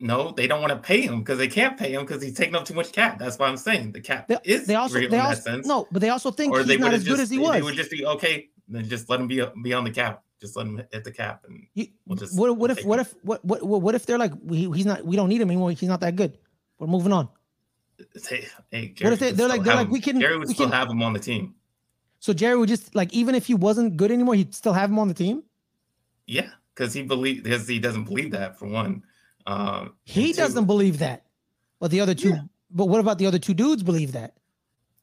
[0.00, 2.56] No, they don't want to pay him because they can't pay him because he's taking
[2.56, 3.18] up too much cap.
[3.18, 6.08] That's why I'm saying the cap they, is they also they also no, but they
[6.08, 7.52] also think or he's not as just, good as he was.
[7.52, 8.48] They would just be okay.
[8.66, 10.24] Then just let him be be on the cap.
[10.42, 11.68] Just let him hit the cap, and
[12.04, 12.36] we'll just.
[12.36, 15.14] What, what if what if what, what what if they're like we, he's not we
[15.14, 15.70] don't need him anymore.
[15.70, 16.36] He's not that good.
[16.80, 17.28] We're moving on.
[18.28, 20.66] Hey, hey what if they, they're like they're like we can Jerry would we still
[20.66, 21.54] can, have him on the team.
[22.18, 24.98] So Jerry would just like even if he wasn't good anymore, he'd still have him
[24.98, 25.44] on the team.
[26.26, 29.04] Yeah, because he believe because he doesn't believe that for one.
[29.46, 31.24] Um, he doesn't believe that,
[31.78, 32.30] but the other two.
[32.30, 32.40] Yeah.
[32.72, 34.34] But what about the other two dudes believe that?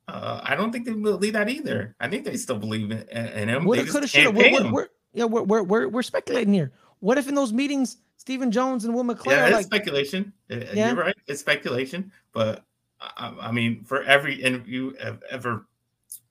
[0.09, 1.95] Uh, I don't think they believe that either.
[2.01, 3.63] I think they still believe in, in him.
[3.63, 4.89] What could have should have.
[5.13, 6.71] Yeah, we're, we're we're we're speculating here.
[6.99, 9.31] What if in those meetings, Stephen Jones and Will McClay?
[9.31, 10.33] Yeah, it's like, speculation.
[10.51, 10.87] Uh, yeah?
[10.87, 11.15] You're right.
[11.27, 12.63] It's speculation, but
[13.01, 15.65] I, I mean, for every interview have ever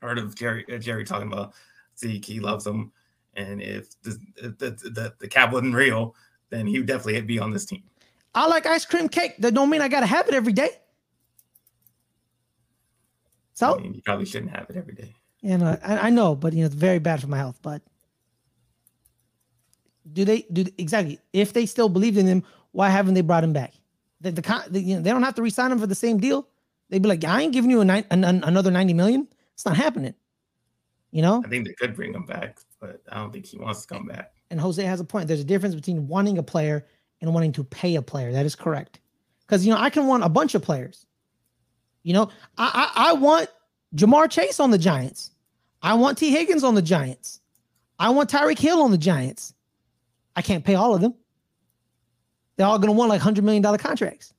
[0.02, 1.54] heard of Jerry uh, Jerry talking about
[1.98, 2.24] Zeke.
[2.24, 2.92] He loves him,
[3.34, 6.14] and if the the the, the cap wasn't real,
[6.50, 7.82] then he would definitely be on this team.
[8.34, 9.36] I like ice cream cake.
[9.38, 10.70] That don't mean I gotta have it every day.
[13.54, 15.14] So I mean, you probably shouldn't have it every day.
[15.42, 17.58] And uh, I, I know, but you know, it's very bad for my health.
[17.62, 17.82] But
[20.12, 21.18] do they do exactly?
[21.32, 22.42] If they still believed in him,
[22.72, 23.74] why haven't they brought him back?
[24.20, 26.48] The, the, the you know, they don't have to resign him for the same deal.
[26.90, 29.28] They'd be like, I ain't giving you a nine, an, another ninety million.
[29.54, 30.14] It's not happening.
[31.10, 31.42] You know.
[31.44, 34.06] I think they could bring him back, but I don't think he wants to come
[34.06, 34.32] back.
[34.50, 35.28] And Jose has a point.
[35.28, 36.86] There's a difference between wanting a player
[37.20, 38.32] and wanting to pay a player.
[38.32, 39.00] That is correct.
[39.46, 41.06] Because you know, I can want a bunch of players.
[42.02, 43.50] You know, I, I, I want
[43.94, 45.32] Ja'Marr Chase on the Giants.
[45.82, 47.40] I want Tee Higgins on the Giants.
[47.98, 49.54] I want Tyreek Hill on the Giants.
[50.38, 51.14] I can't pay all of them.
[52.57, 54.33] They're all going to want like $100 million contracts.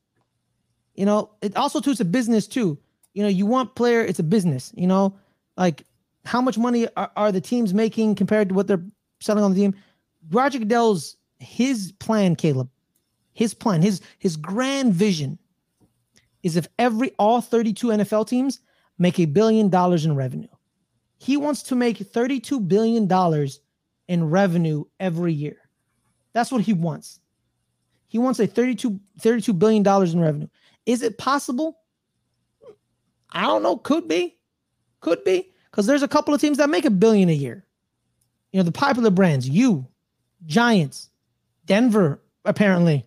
[0.95, 2.79] You know, it also too, it's a business too.
[3.13, 5.19] You know, you want player, it's a business, you know,
[5.57, 5.83] like
[6.23, 8.83] how much money are, are the teams making compared to what they're
[9.19, 9.75] selling on the team?
[10.31, 12.69] Roger Goodell's his plan, Caleb,
[13.33, 15.37] his plan, his his grand vision
[16.43, 18.61] is if every all 32 NFL teams
[18.97, 20.47] make a billion dollars in revenue.
[21.17, 23.59] He wants to make 32 billion dollars
[24.07, 25.57] in revenue every year.
[26.33, 27.19] That's what he wants.
[28.07, 30.47] He wants a 32 32 billion dollars in revenue.
[30.85, 31.77] Is it possible?
[33.31, 34.37] I don't know, could be.
[35.01, 37.65] Could be cuz there's a couple of teams that make a billion a year.
[38.51, 39.87] You know, the popular brands, you,
[40.45, 41.09] Giants,
[41.65, 43.05] Denver apparently.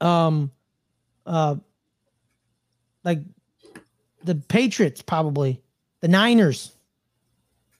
[0.00, 0.50] Um
[1.26, 1.56] uh
[3.04, 3.20] like
[4.24, 5.62] the Patriots probably,
[6.00, 6.72] the Niners.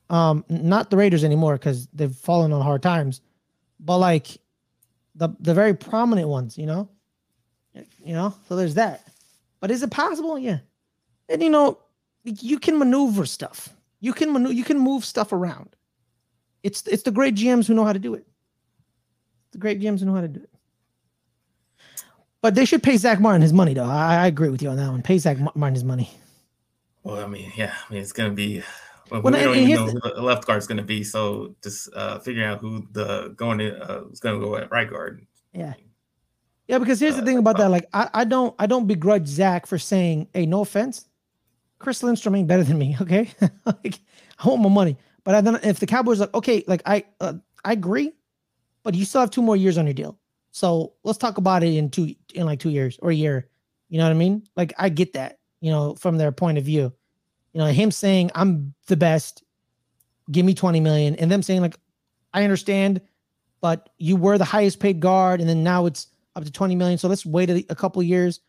[0.09, 3.20] Um, not the Raiders anymore because they've fallen on hard times,
[3.82, 4.38] but like
[5.14, 6.88] the the very prominent ones, you know,
[8.04, 8.34] you know.
[8.48, 9.06] So there's that.
[9.60, 10.38] But is it possible?
[10.38, 10.58] Yeah.
[11.28, 11.78] And you know,
[12.24, 13.68] you can maneuver stuff.
[14.00, 14.54] You can maneuver.
[14.54, 15.76] You can move stuff around.
[16.62, 18.26] It's it's the great GMs who know how to do it.
[19.52, 20.50] The great GMs who know how to do it.
[22.42, 23.84] But they should pay Zack Martin his money, though.
[23.84, 25.02] I, I agree with you on that one.
[25.02, 26.10] Pay Zack Martin his money.
[27.02, 28.62] Well, I mean, yeah, I mean, it's gonna be.
[29.11, 31.88] Well, well we don't even know who the left guard is gonna be, so just
[31.94, 35.27] uh, figuring out who the going to uh, is gonna go at right guard.
[35.53, 35.75] Yeah,
[36.68, 36.79] yeah.
[36.79, 37.70] Because here's uh, the thing about that.
[37.70, 41.07] Like, I, I don't I don't begrudge Zack for saying, "Hey, no offense,
[41.79, 43.31] Chris Lindstrom ain't better than me." Okay,
[43.64, 43.99] like,
[44.38, 44.96] I want my money.
[45.25, 48.12] But then if the Cowboys like, okay, like I uh, I agree,
[48.83, 50.18] but you still have two more years on your deal.
[50.53, 53.49] So let's talk about it in two in like two years or a year.
[53.88, 54.46] You know what I mean?
[54.57, 56.92] Like I get that, you know, from their point of view.
[57.52, 59.42] You know, him saying I'm the best,
[60.30, 61.76] give me 20 million, and them saying, like,
[62.32, 63.00] I understand,
[63.60, 66.98] but you were the highest paid guard, and then now it's up to 20 million.
[66.98, 68.40] So let's wait a, a couple years,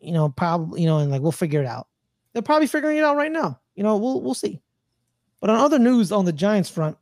[0.00, 1.86] you know, probably, you know, and like we'll figure it out.
[2.32, 3.60] They're probably figuring it out right now.
[3.74, 4.60] You know, we'll we'll see.
[5.40, 6.98] But on other news on the Giants front,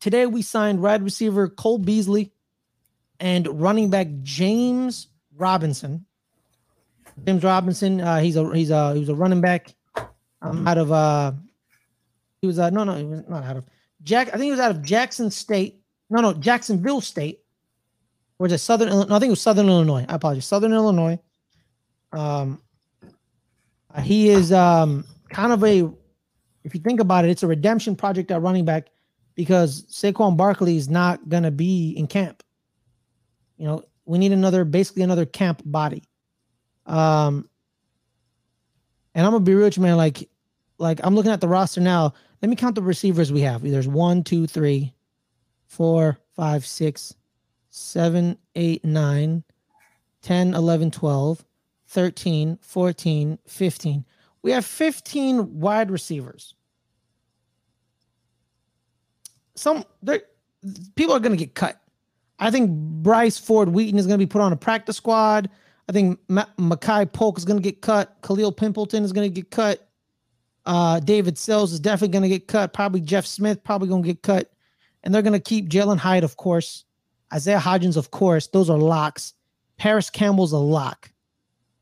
[0.00, 2.32] today we signed wide receiver Cole Beasley
[3.20, 6.06] and running back James Robinson.
[7.24, 9.74] James Robinson, uh, he's a he's a he was a running back
[10.42, 11.32] um, out of uh
[12.40, 13.66] he was uh no no he was not out of
[14.02, 17.40] Jack I think he was out of Jackson State no no Jacksonville State
[18.38, 21.18] was it Southern no, I think it was Southern Illinois I apologize Southern Illinois
[22.12, 22.60] um
[23.94, 25.90] uh, he is um kind of a
[26.64, 28.88] if you think about it it's a redemption project at running back
[29.34, 32.42] because Saquon Barkley is not gonna be in camp
[33.56, 36.02] you know, we need another, basically another camp body.
[36.84, 37.48] Um,
[39.16, 39.96] and I'm gonna be rich, man.
[39.96, 40.28] Like,
[40.78, 42.12] like I'm looking at the roster now.
[42.42, 43.62] Let me count the receivers we have.
[43.62, 44.94] There's one, two, three,
[45.66, 47.14] four, five, six,
[47.70, 49.42] seven, eight, nine,
[50.20, 51.44] 10, 11, 12,
[51.88, 54.04] 13, 14, 15.
[54.42, 56.54] We have 15 wide receivers.
[59.54, 60.20] Some there
[60.94, 61.80] people are gonna get cut.
[62.38, 65.48] I think Bryce Ford Wheaton is to be put on a practice squad.
[65.88, 68.16] I think Ma- Makai Polk is going to get cut.
[68.22, 69.88] Kalil Pimpleton is going to get cut.
[70.64, 72.72] Uh, David Sills is definitely going to get cut.
[72.72, 74.52] Probably Jeff Smith probably going to get cut.
[75.04, 76.84] And they're going to keep Jalin Hyatt, of course.
[77.32, 78.48] Isaiah Hodgins, of course.
[78.48, 79.34] Those are locks.
[79.76, 81.10] Parris Campbell's a lock.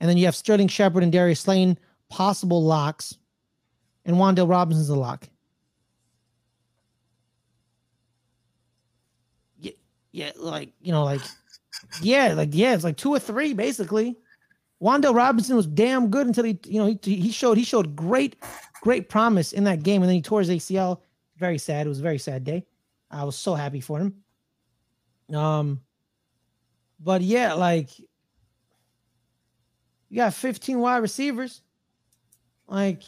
[0.01, 1.79] And then you have Sterling Shepard and Darius Slayton,
[2.11, 3.17] possible locks.
[4.05, 5.27] And Wan'Dale Robinson's a lock.
[9.59, 9.73] Yeah,
[10.13, 11.23] yeah, like you know, like
[12.01, 14.17] yeah, like yeah, it's like two or three basically.
[14.83, 18.37] Wan'Dale Robinson was damn good until he, you know, he, he showed he showed great,
[18.83, 21.01] great promise in that game, and then he tore his ACL.
[21.37, 21.87] Very sad.
[21.87, 22.67] It was a very sad day.
[23.11, 25.37] I was so happy for him.
[25.37, 25.81] Um,
[27.01, 27.91] but yeah, like
[30.15, 31.63] you got 15 wide receivers.
[32.69, 33.03] Like,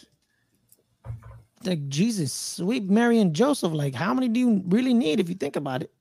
[1.65, 3.73] like Jesus, sweet Mary and Joseph.
[3.73, 5.93] Like, how many do you really need if you think about it?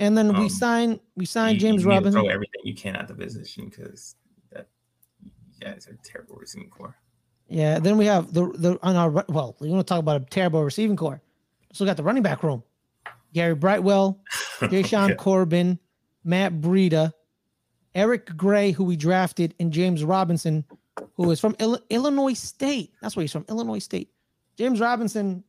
[0.00, 2.22] And then um, we sign we signed you, James you Robinson.
[2.22, 4.16] Throw everything you can at the position because
[4.50, 4.66] that
[5.22, 5.30] you
[5.60, 6.96] guys are terrible receiving core.
[7.48, 7.78] Yeah.
[7.78, 10.64] Then we have the the on our well, we want to talk about a terrible
[10.64, 11.20] receiving core.
[11.72, 12.64] So we got the running back room.
[13.32, 14.18] Gary Brightwell,
[14.58, 15.78] Jashaun Corbin,
[16.24, 17.12] Matt Breida,
[17.94, 20.64] Eric Gray, who we drafted, and James Robinson,
[21.14, 22.92] who is from Il- Illinois State.
[23.00, 24.10] That's where he's from, Illinois State.
[24.56, 25.44] James Robinson.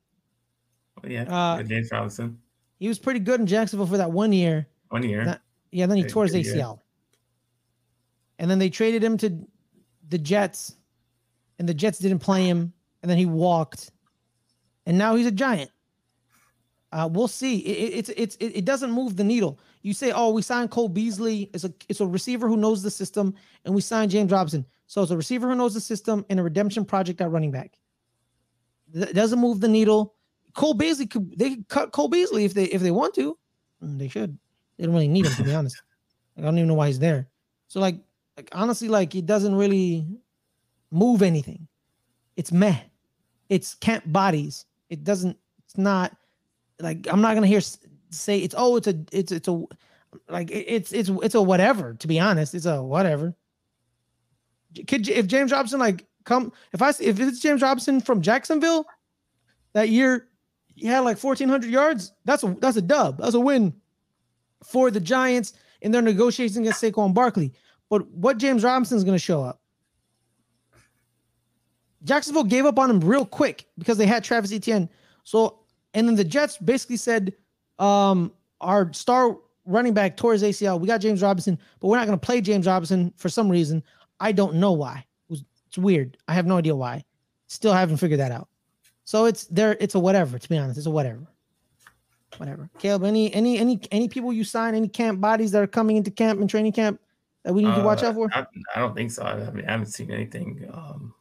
[1.03, 2.37] Oh, yeah, uh, James Robinson.
[2.81, 4.65] He was pretty good in Jacksonville for that one year.
[4.89, 5.23] One year.
[5.23, 6.55] That, yeah, then he tore his ACL.
[6.55, 6.75] Year.
[8.39, 9.45] And then they traded him to
[10.09, 10.75] the Jets,
[11.59, 12.73] and the Jets didn't play him,
[13.03, 13.91] and then he walked,
[14.87, 15.69] and now he's a giant.
[16.91, 17.59] Uh, we'll see.
[17.59, 19.59] It, it's it's it, it doesn't move the needle.
[19.83, 21.51] You say, oh, we signed Cole Beasley.
[21.53, 24.65] It's a it's a receiver who knows the system, and we signed James Robinson.
[24.87, 27.77] So it's a receiver who knows the system and a redemption project at running back.
[28.91, 30.15] It doesn't move the needle.
[30.53, 33.37] Cole Beasley could they could cut Cole Beasley if they if they want to.
[33.83, 34.37] Mm, they should.
[34.77, 35.81] They don't really need him to be honest.
[36.37, 37.27] I don't even know why he's there.
[37.67, 37.97] So like,
[38.37, 40.07] like honestly, like it doesn't really
[40.91, 41.67] move anything.
[42.35, 42.79] It's meh.
[43.49, 44.65] It's camp bodies.
[44.89, 45.37] It doesn't.
[45.65, 46.15] It's not
[46.79, 47.61] like I'm not gonna hear
[48.09, 49.63] say it's oh it's a it's it's a
[50.29, 51.93] like it's it's it's a whatever.
[51.95, 53.35] To be honest, it's a whatever.
[54.87, 58.85] Could if James Robinson like come if I if it's James Robinson from Jacksonville
[59.73, 60.27] that year
[60.75, 62.13] he had like 1400 yards.
[62.25, 63.19] That's a that's a dub.
[63.19, 63.73] That's a win
[64.63, 67.53] for the Giants in their negotiations against Saquon Barkley.
[67.89, 69.61] But what James Robinson is going to show up?
[72.03, 74.89] Jacksonville gave up on him real quick because they had Travis Etienne.
[75.23, 75.59] So
[75.93, 77.33] and then the Jets basically said,
[77.79, 80.79] um, our star running back tore his ACL.
[80.79, 83.83] We got James Robinson, but we're not going to play James Robinson for some reason.
[84.19, 85.05] I don't know why.
[85.29, 86.17] It was, it's weird.
[86.27, 87.03] I have no idea why.
[87.47, 88.47] Still haven't figured that out.
[89.11, 89.75] So it's there.
[89.81, 90.39] It's a whatever.
[90.39, 91.27] To be honest, it's a whatever.
[92.37, 92.69] Whatever.
[92.79, 96.09] Caleb, any any any any people you sign, any camp bodies that are coming into
[96.09, 96.97] camp and training camp
[97.43, 98.29] that we need uh, to watch out for?
[98.31, 99.23] I, I, don't think so.
[99.23, 100.65] I mean, I haven't seen anything.
[100.71, 101.13] Um,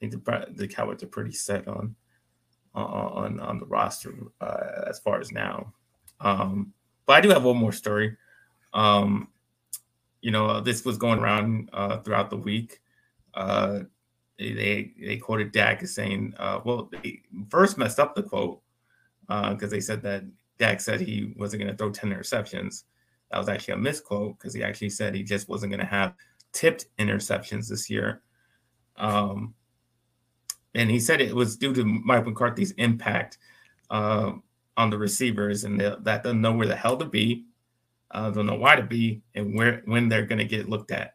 [0.00, 1.96] I think the the Cowboys are pretty set on
[2.72, 5.72] on on the roster uh, as far as now.
[6.20, 6.72] Um,
[7.04, 8.16] but I do have one more story.
[8.74, 9.26] Um,
[10.20, 12.80] you know, this was going around uh, throughout the week.
[13.34, 13.80] Uh,
[14.38, 18.60] they they quoted Dak as saying, uh, well, they first messed up the quote
[19.26, 20.24] because uh, they said that
[20.58, 22.84] Dak said he wasn't going to throw 10 interceptions.
[23.30, 26.14] That was actually a misquote because he actually said he just wasn't going to have
[26.52, 28.22] tipped interceptions this year.
[28.96, 29.54] Um,
[30.74, 33.38] and he said it was due to Mike McCarthy's impact
[33.90, 34.32] uh,
[34.76, 37.44] on the receivers and that they'll know where the hell to be,
[38.10, 41.14] uh, they'll know why to be, and where when they're going to get looked at.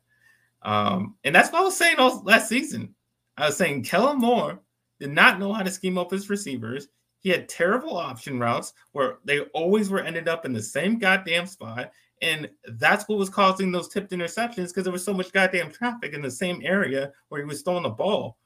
[0.62, 2.96] Um, and that's what I was saying all last season.
[3.40, 4.60] I was saying Kellen Moore
[5.00, 6.90] did not know how to scheme up his receivers.
[7.20, 11.48] He had terrible option routes where they always were ended up in the same goddamn
[11.48, 11.92] spot.
[12.22, 16.14] And that's what was causing those tipped interceptions because there was so much goddamn traffic
[16.14, 18.38] in the same area where he was throwing the ball.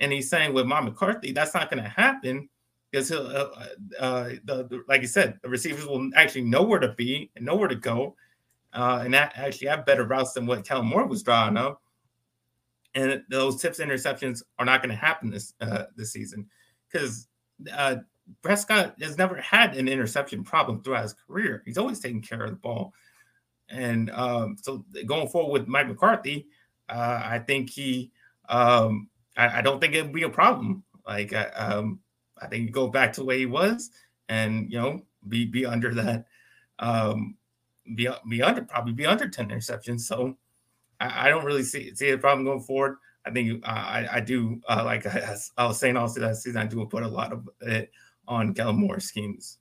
[0.00, 2.48] And he's saying with Mike McCarthy, that's not going to happen
[2.90, 3.48] because he'll, uh,
[4.00, 7.44] uh, the, the, like you said, the receivers will actually know where to be and
[7.44, 8.16] know where to go,
[8.72, 11.82] uh, and that actually have better routes than what Kellen Moore was drawing up.
[12.94, 16.46] And those tips interceptions are not going to happen this uh, this season
[16.90, 17.28] because
[17.72, 17.96] uh,
[18.42, 21.62] Prescott has never had an interception problem throughout his career.
[21.64, 22.92] He's always taking care of the ball,
[23.68, 26.46] and um, so going forward with Mike McCarthy,
[26.88, 28.10] uh, I think he
[28.48, 30.82] um, I, I don't think it'd be a problem.
[31.06, 32.00] Like I, um,
[32.40, 33.90] I think go back to way he was,
[34.28, 36.26] and you know, be be under that,
[36.78, 37.36] um,
[37.94, 40.00] be be under probably be under ten interceptions.
[40.00, 40.36] So
[41.00, 42.96] I, I don't really see see a problem going forward.
[43.24, 46.60] I think uh, I I do uh, like I, I, was saying also that season
[46.60, 47.90] I do put a lot of it
[48.26, 49.58] on Kellen Moore schemes.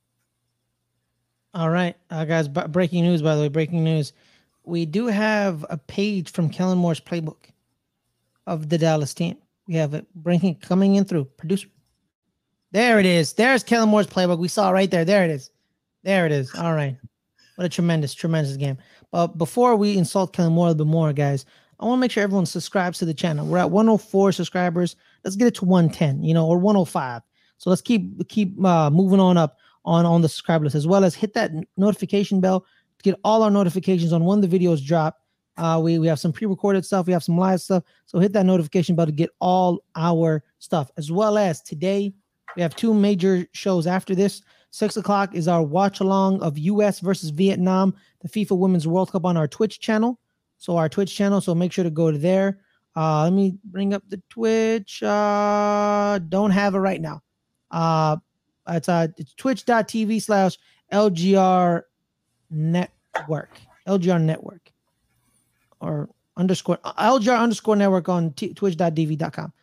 [1.53, 2.47] All right, uh, guys.
[2.47, 3.47] B- breaking news, by the way.
[3.47, 4.13] Breaking news.
[4.63, 7.51] We do have a page from Kellen Moore's playbook
[8.45, 9.37] of the Dallas team.
[9.67, 11.67] We have it breaking coming in through producer.
[12.71, 13.33] There it is.
[13.33, 14.39] There's Kellen Moore's playbook.
[14.39, 15.05] We saw right there.
[15.05, 15.51] There it is.
[16.03, 16.53] There it is.
[16.55, 16.97] All right.
[17.57, 18.77] What a tremendous, tremendous game.
[19.11, 21.45] But before we insult Kellen Moore a little bit more, guys,
[21.79, 23.45] I want to make sure everyone subscribes to the channel.
[23.45, 24.95] We're at 104 subscribers.
[25.23, 27.21] Let's get it to 110, you know, or 105.
[27.57, 31.03] So let's keep keep uh, moving on up on on the subscriber list, as well
[31.03, 35.17] as hit that notification bell to get all our notifications on when the videos drop
[35.57, 37.07] uh, we, we have some pre-recorded stuff.
[37.07, 37.83] We have some live stuff.
[38.05, 42.13] So hit that notification bell to get all our stuff, as well as today
[42.55, 44.41] we have two major shows after this.
[44.77, 46.99] Six o'clock is our watch along of U.S.
[46.99, 50.19] versus Vietnam, the FIFA Women's World Cup on our Twitch channel.
[50.59, 51.41] So our Twitch channel.
[51.41, 52.59] So make sure to go to there.
[52.95, 55.01] Uh, let me bring up the Twitch.
[55.01, 57.23] Uh, don't have it right now.
[57.71, 58.17] Uh,
[58.69, 60.59] it's uh, it's twitch.tv slash
[60.93, 61.81] LGR
[62.51, 64.71] network, LGR network,
[65.81, 69.53] or underscore LGR underscore network on t- twitch.tv.com,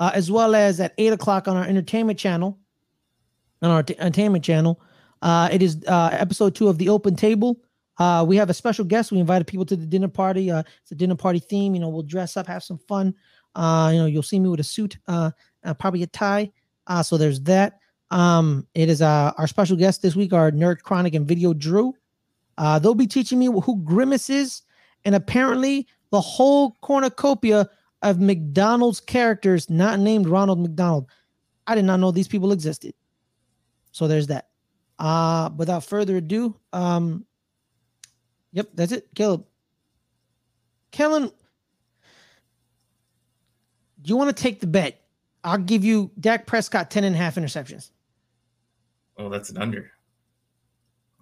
[0.00, 2.58] uh, as well as at eight o'clock on our entertainment channel,
[3.62, 4.80] on our t- entertainment channel.
[5.22, 7.58] Uh, it is uh, episode two of the Open Table.
[7.98, 9.12] Uh, we have a special guest.
[9.12, 10.50] We invited people to the dinner party.
[10.50, 11.74] Uh, it's a dinner party theme.
[11.74, 13.14] You know, we'll dress up, have some fun.
[13.54, 15.30] Uh, you know, you'll see me with a suit, uh,
[15.64, 16.50] uh probably a tie.
[16.86, 17.78] Uh, so there's that.
[18.10, 21.94] Um, it is uh, our special guest this week, our nerd chronic and video Drew.
[22.58, 24.62] Uh, they'll be teaching me who Grimace is,
[25.04, 27.68] and apparently the whole cornucopia
[28.02, 31.08] of McDonald's characters not named Ronald McDonald.
[31.66, 32.94] I did not know these people existed.
[33.94, 34.48] So there's that.
[34.98, 37.24] Uh, without further ado, um,
[38.52, 39.08] yep, that's it.
[39.14, 39.46] Caleb.
[40.90, 41.30] Kellen,
[44.02, 45.00] do you want to take the bet?
[45.44, 47.90] I'll give you Dak Prescott 10 and a half interceptions.
[49.16, 49.92] Oh, that's an under.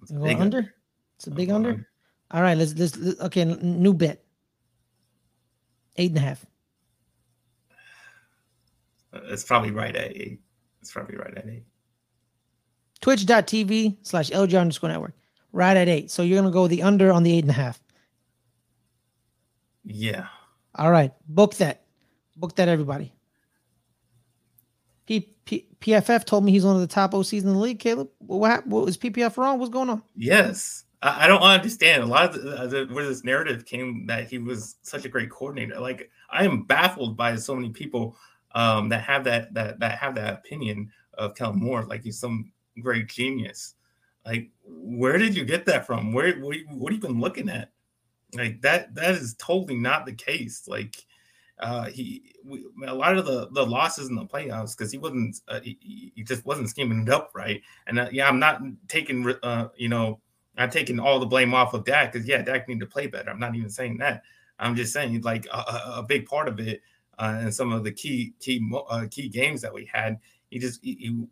[0.01, 0.59] That's a big under?
[0.59, 0.75] under?
[1.17, 1.71] It's a big under?
[1.71, 1.89] under.
[2.31, 4.25] All right, let's, let's, let's okay, new bet.
[5.97, 6.47] Eight and a half.
[9.13, 10.41] It's probably right at eight.
[10.81, 11.65] It's probably right at eight.
[13.03, 15.15] Twitch.tv slash LG underscore network.
[15.53, 16.11] Right at eight.
[16.11, 17.83] So you're gonna go the under on the eight and a half.
[19.85, 20.29] Yeah.
[20.77, 21.13] All right.
[21.29, 21.83] Book that.
[22.37, 23.13] Book that, everybody.
[25.07, 27.81] P- P- PFF told me he's one of the top OCs in the league.
[27.81, 29.59] Caleb, what, what was PPF wrong?
[29.59, 30.03] What's going on?
[30.17, 34.29] Yes, I, I don't understand a lot of the, the, where this narrative came that
[34.29, 35.79] he was such a great coordinator.
[35.81, 38.17] Like I am baffled by so many people
[38.55, 42.53] um, that have that that that have that opinion of Kellen Moore, like he's some
[42.81, 43.75] great genius.
[44.25, 46.13] Like, where did you get that from?
[46.13, 47.71] Where what, have you been looking at?
[48.35, 50.67] Like that that is totally not the case.
[50.67, 50.97] Like
[51.59, 55.41] uh, he we, a lot of the the losses in the playoffs because he wasn't
[55.49, 57.61] uh, he, he, just wasn't scheming it up right.
[57.87, 60.21] And uh, yeah, I'm not taking uh, you know
[60.57, 63.31] I'm taking all the blame off of Dak because yeah, Dak needed to play better.
[63.31, 64.23] I'm not even saying that.
[64.59, 65.59] I'm just saying like a,
[65.97, 66.81] a big part of it
[67.19, 70.19] uh, and some of the key key uh, key games that we had,
[70.51, 71.25] he just he, he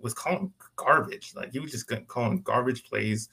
[0.00, 1.32] was calling garbage.
[1.34, 3.28] Like he was just calling garbage plays,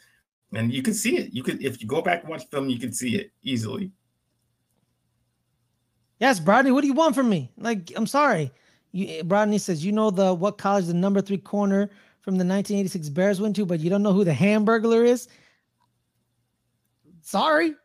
[0.54, 1.34] and you could see it.
[1.34, 3.92] You could if you go back and watch film, you can see it easily.
[6.20, 7.52] Yes, Brodney, what do you want from me?
[7.58, 8.52] Like, I'm sorry.
[8.94, 11.90] You, Brodney says, you know the what college the number three corner
[12.22, 15.28] from the 1986 Bears went to, but you don't know who the Hamburglar is.
[17.22, 17.76] Sorry.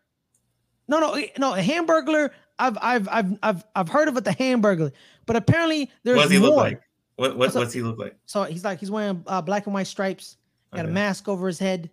[0.87, 1.55] No, no, eh, no.
[1.55, 2.31] A Hamburglar.
[2.61, 4.93] I've, I've, I've, I've, I've heard of it, the Hamburglar,
[5.27, 6.49] but apparently there's what does he more.
[6.49, 6.83] look like?
[7.19, 8.17] What, what, what's he look like?
[8.27, 10.37] So he's like he's wearing uh, black and white stripes,
[10.73, 10.89] got okay.
[10.89, 11.91] a mask over his head,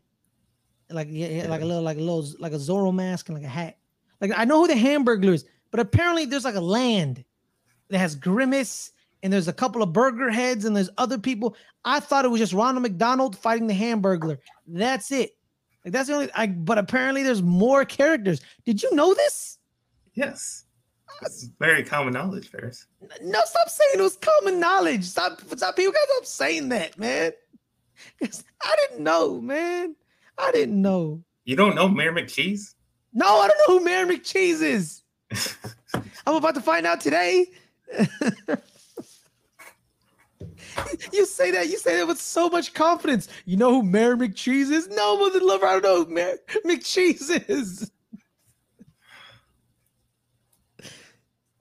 [0.91, 3.49] like yeah, like a little, like a little, like a Zorro mask and like a
[3.49, 3.77] hat.
[4.21, 5.45] Like I know who the Hamburglar is.
[5.71, 7.25] But apparently, there's like a land
[7.89, 8.91] that has Grimace,
[9.23, 11.55] and there's a couple of burger heads, and there's other people.
[11.83, 14.37] I thought it was just Ronald McDonald fighting the Hamburglar.
[14.67, 15.35] That's it.
[15.83, 16.29] Like that's the only.
[16.35, 18.41] I, but apparently, there's more characters.
[18.63, 19.57] Did you know this?
[20.13, 20.64] Yes.
[21.21, 22.87] It's very common knowledge, Fares.
[23.21, 25.03] No, stop saying it was common knowledge.
[25.03, 25.75] Stop, stop.
[25.75, 27.31] People guys stop saying that, man.
[28.21, 29.95] I didn't know, man.
[30.37, 31.23] I didn't know.
[31.45, 32.73] You don't know Mayor McCheese?
[33.13, 35.03] No, I don't know who Mayor McCheese is.
[36.27, 37.45] I'm about to find out today.
[41.13, 43.29] you say that, you say that with so much confidence.
[43.45, 44.89] You know who Mayor McCheese is?
[44.89, 47.91] No, mother lover, I don't know who Mayor McCheese is.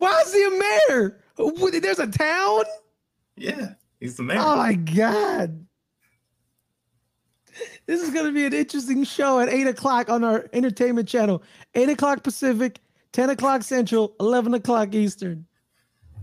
[0.04, 1.20] Why is he a mayor?
[1.80, 2.64] There's a town?
[3.36, 4.38] Yeah, he's the mayor.
[4.38, 5.66] Oh my god.
[7.86, 11.42] This is going to be an interesting show at 8 o'clock on our entertainment channel.
[11.74, 12.80] 8 o'clock Pacific,
[13.12, 15.46] 10 o'clock Central, 11 o'clock Eastern.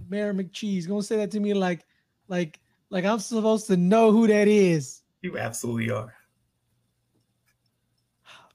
[0.10, 0.88] Mayor McCheese.
[0.88, 1.86] Gonna say that to me like,
[2.28, 2.60] like,
[2.90, 5.02] like I'm supposed to know who that is.
[5.22, 6.14] You absolutely are.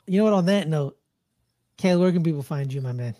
[0.07, 0.35] You know what?
[0.35, 0.99] On that note,
[1.79, 3.17] Caleb, where can people find you, my man?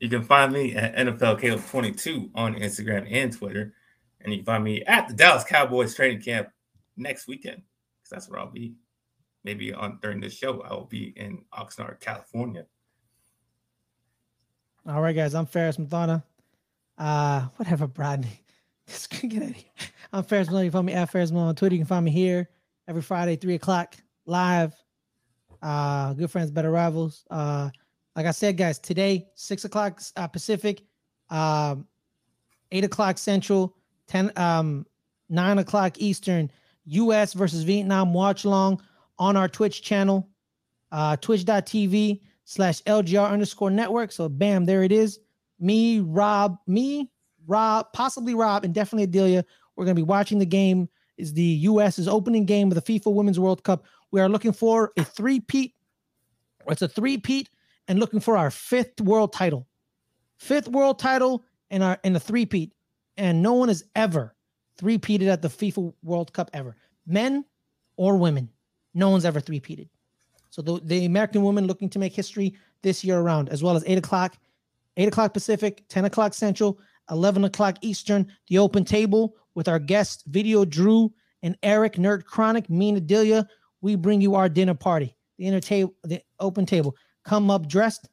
[0.00, 3.74] You can find me at NFL Caleb 22 on Instagram and Twitter.
[4.20, 6.48] And you can find me at the Dallas Cowboys training camp
[6.96, 7.62] next weekend.
[8.02, 8.74] Because that's where I'll be.
[9.44, 12.66] Maybe on during this show, I will be in Oxnard, California.
[14.86, 15.34] All right, guys.
[15.34, 16.22] I'm Fares Muthana.
[16.96, 18.40] Uh, whatever, Brodney.
[18.86, 19.70] Just get out of here.
[20.12, 20.64] I'm Fares Muthana.
[20.64, 21.74] You can find me at Fares Muthana on Twitter.
[21.74, 22.48] You can find me here
[22.86, 23.96] every Friday, three o'clock
[24.26, 24.74] live.
[25.62, 27.24] Uh, good friends, better rivals.
[27.30, 27.70] Uh,
[28.18, 30.82] like I said, guys, today six o'clock uh, Pacific,
[31.30, 31.86] um,
[32.72, 33.76] eight o'clock Central,
[34.08, 34.84] ten um
[35.28, 36.50] nine o'clock Eastern.
[36.86, 37.32] U.S.
[37.32, 38.82] versus Vietnam watch long
[39.20, 40.28] on our Twitch channel,
[40.90, 44.10] uh, twitch.tv slash LGR underscore network.
[44.10, 45.20] So bam, there it is.
[45.60, 47.12] Me, Rob, me,
[47.46, 49.44] Rob, possibly Rob, and definitely Adelia.
[49.76, 50.88] We're gonna be watching the game
[51.18, 53.84] is the U.S.'s opening game of the FIFA Women's World Cup.
[54.10, 55.72] We are looking for a three-peat.
[56.66, 57.48] It's a three-peat
[57.88, 59.66] and looking for our fifth world title.
[60.38, 62.72] Fifth world title and our in a three-peat.
[63.16, 64.36] And no one has ever
[64.78, 66.76] three-peated at the FIFA World Cup ever.
[67.06, 67.44] Men
[67.96, 68.48] or women.
[68.94, 69.88] No one's ever three-peated.
[70.50, 73.84] So the, the American women looking to make history this year around, as well as
[73.86, 74.36] eight o'clock,
[74.96, 76.78] eight o'clock Pacific, 10 o'clock Central,
[77.10, 81.12] 11 o'clock Eastern, the open table with our guests, Video Drew
[81.42, 83.46] and Eric Nerd Chronic, me and Adelia.
[83.80, 86.96] We bring you our dinner party, the inner table, the open table.
[87.28, 88.08] Come up dressed.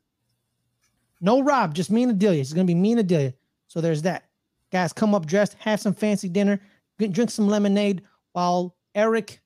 [1.21, 2.41] No Rob, just me and Adelia.
[2.41, 3.33] It's gonna be me and Adelia.
[3.67, 4.25] So there's that.
[4.73, 6.59] Guys, come up dressed, have some fancy dinner,
[6.99, 8.01] drink some lemonade
[8.33, 9.39] while Eric,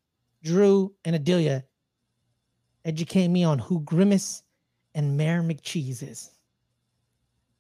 [0.44, 1.64] Drew, and Adelia
[2.84, 4.42] educate me on who Grimace
[4.96, 6.32] and Mayor McCheese is.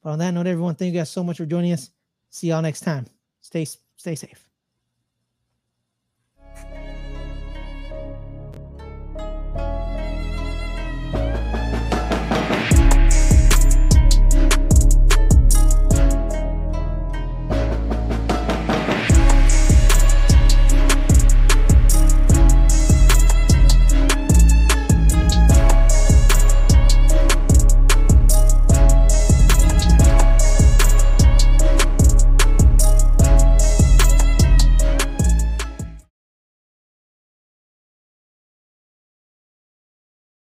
[0.01, 1.91] But on that note, everyone, thank you guys so much for joining us.
[2.32, 3.05] See y'all next time.
[3.41, 4.49] Stay stay safe.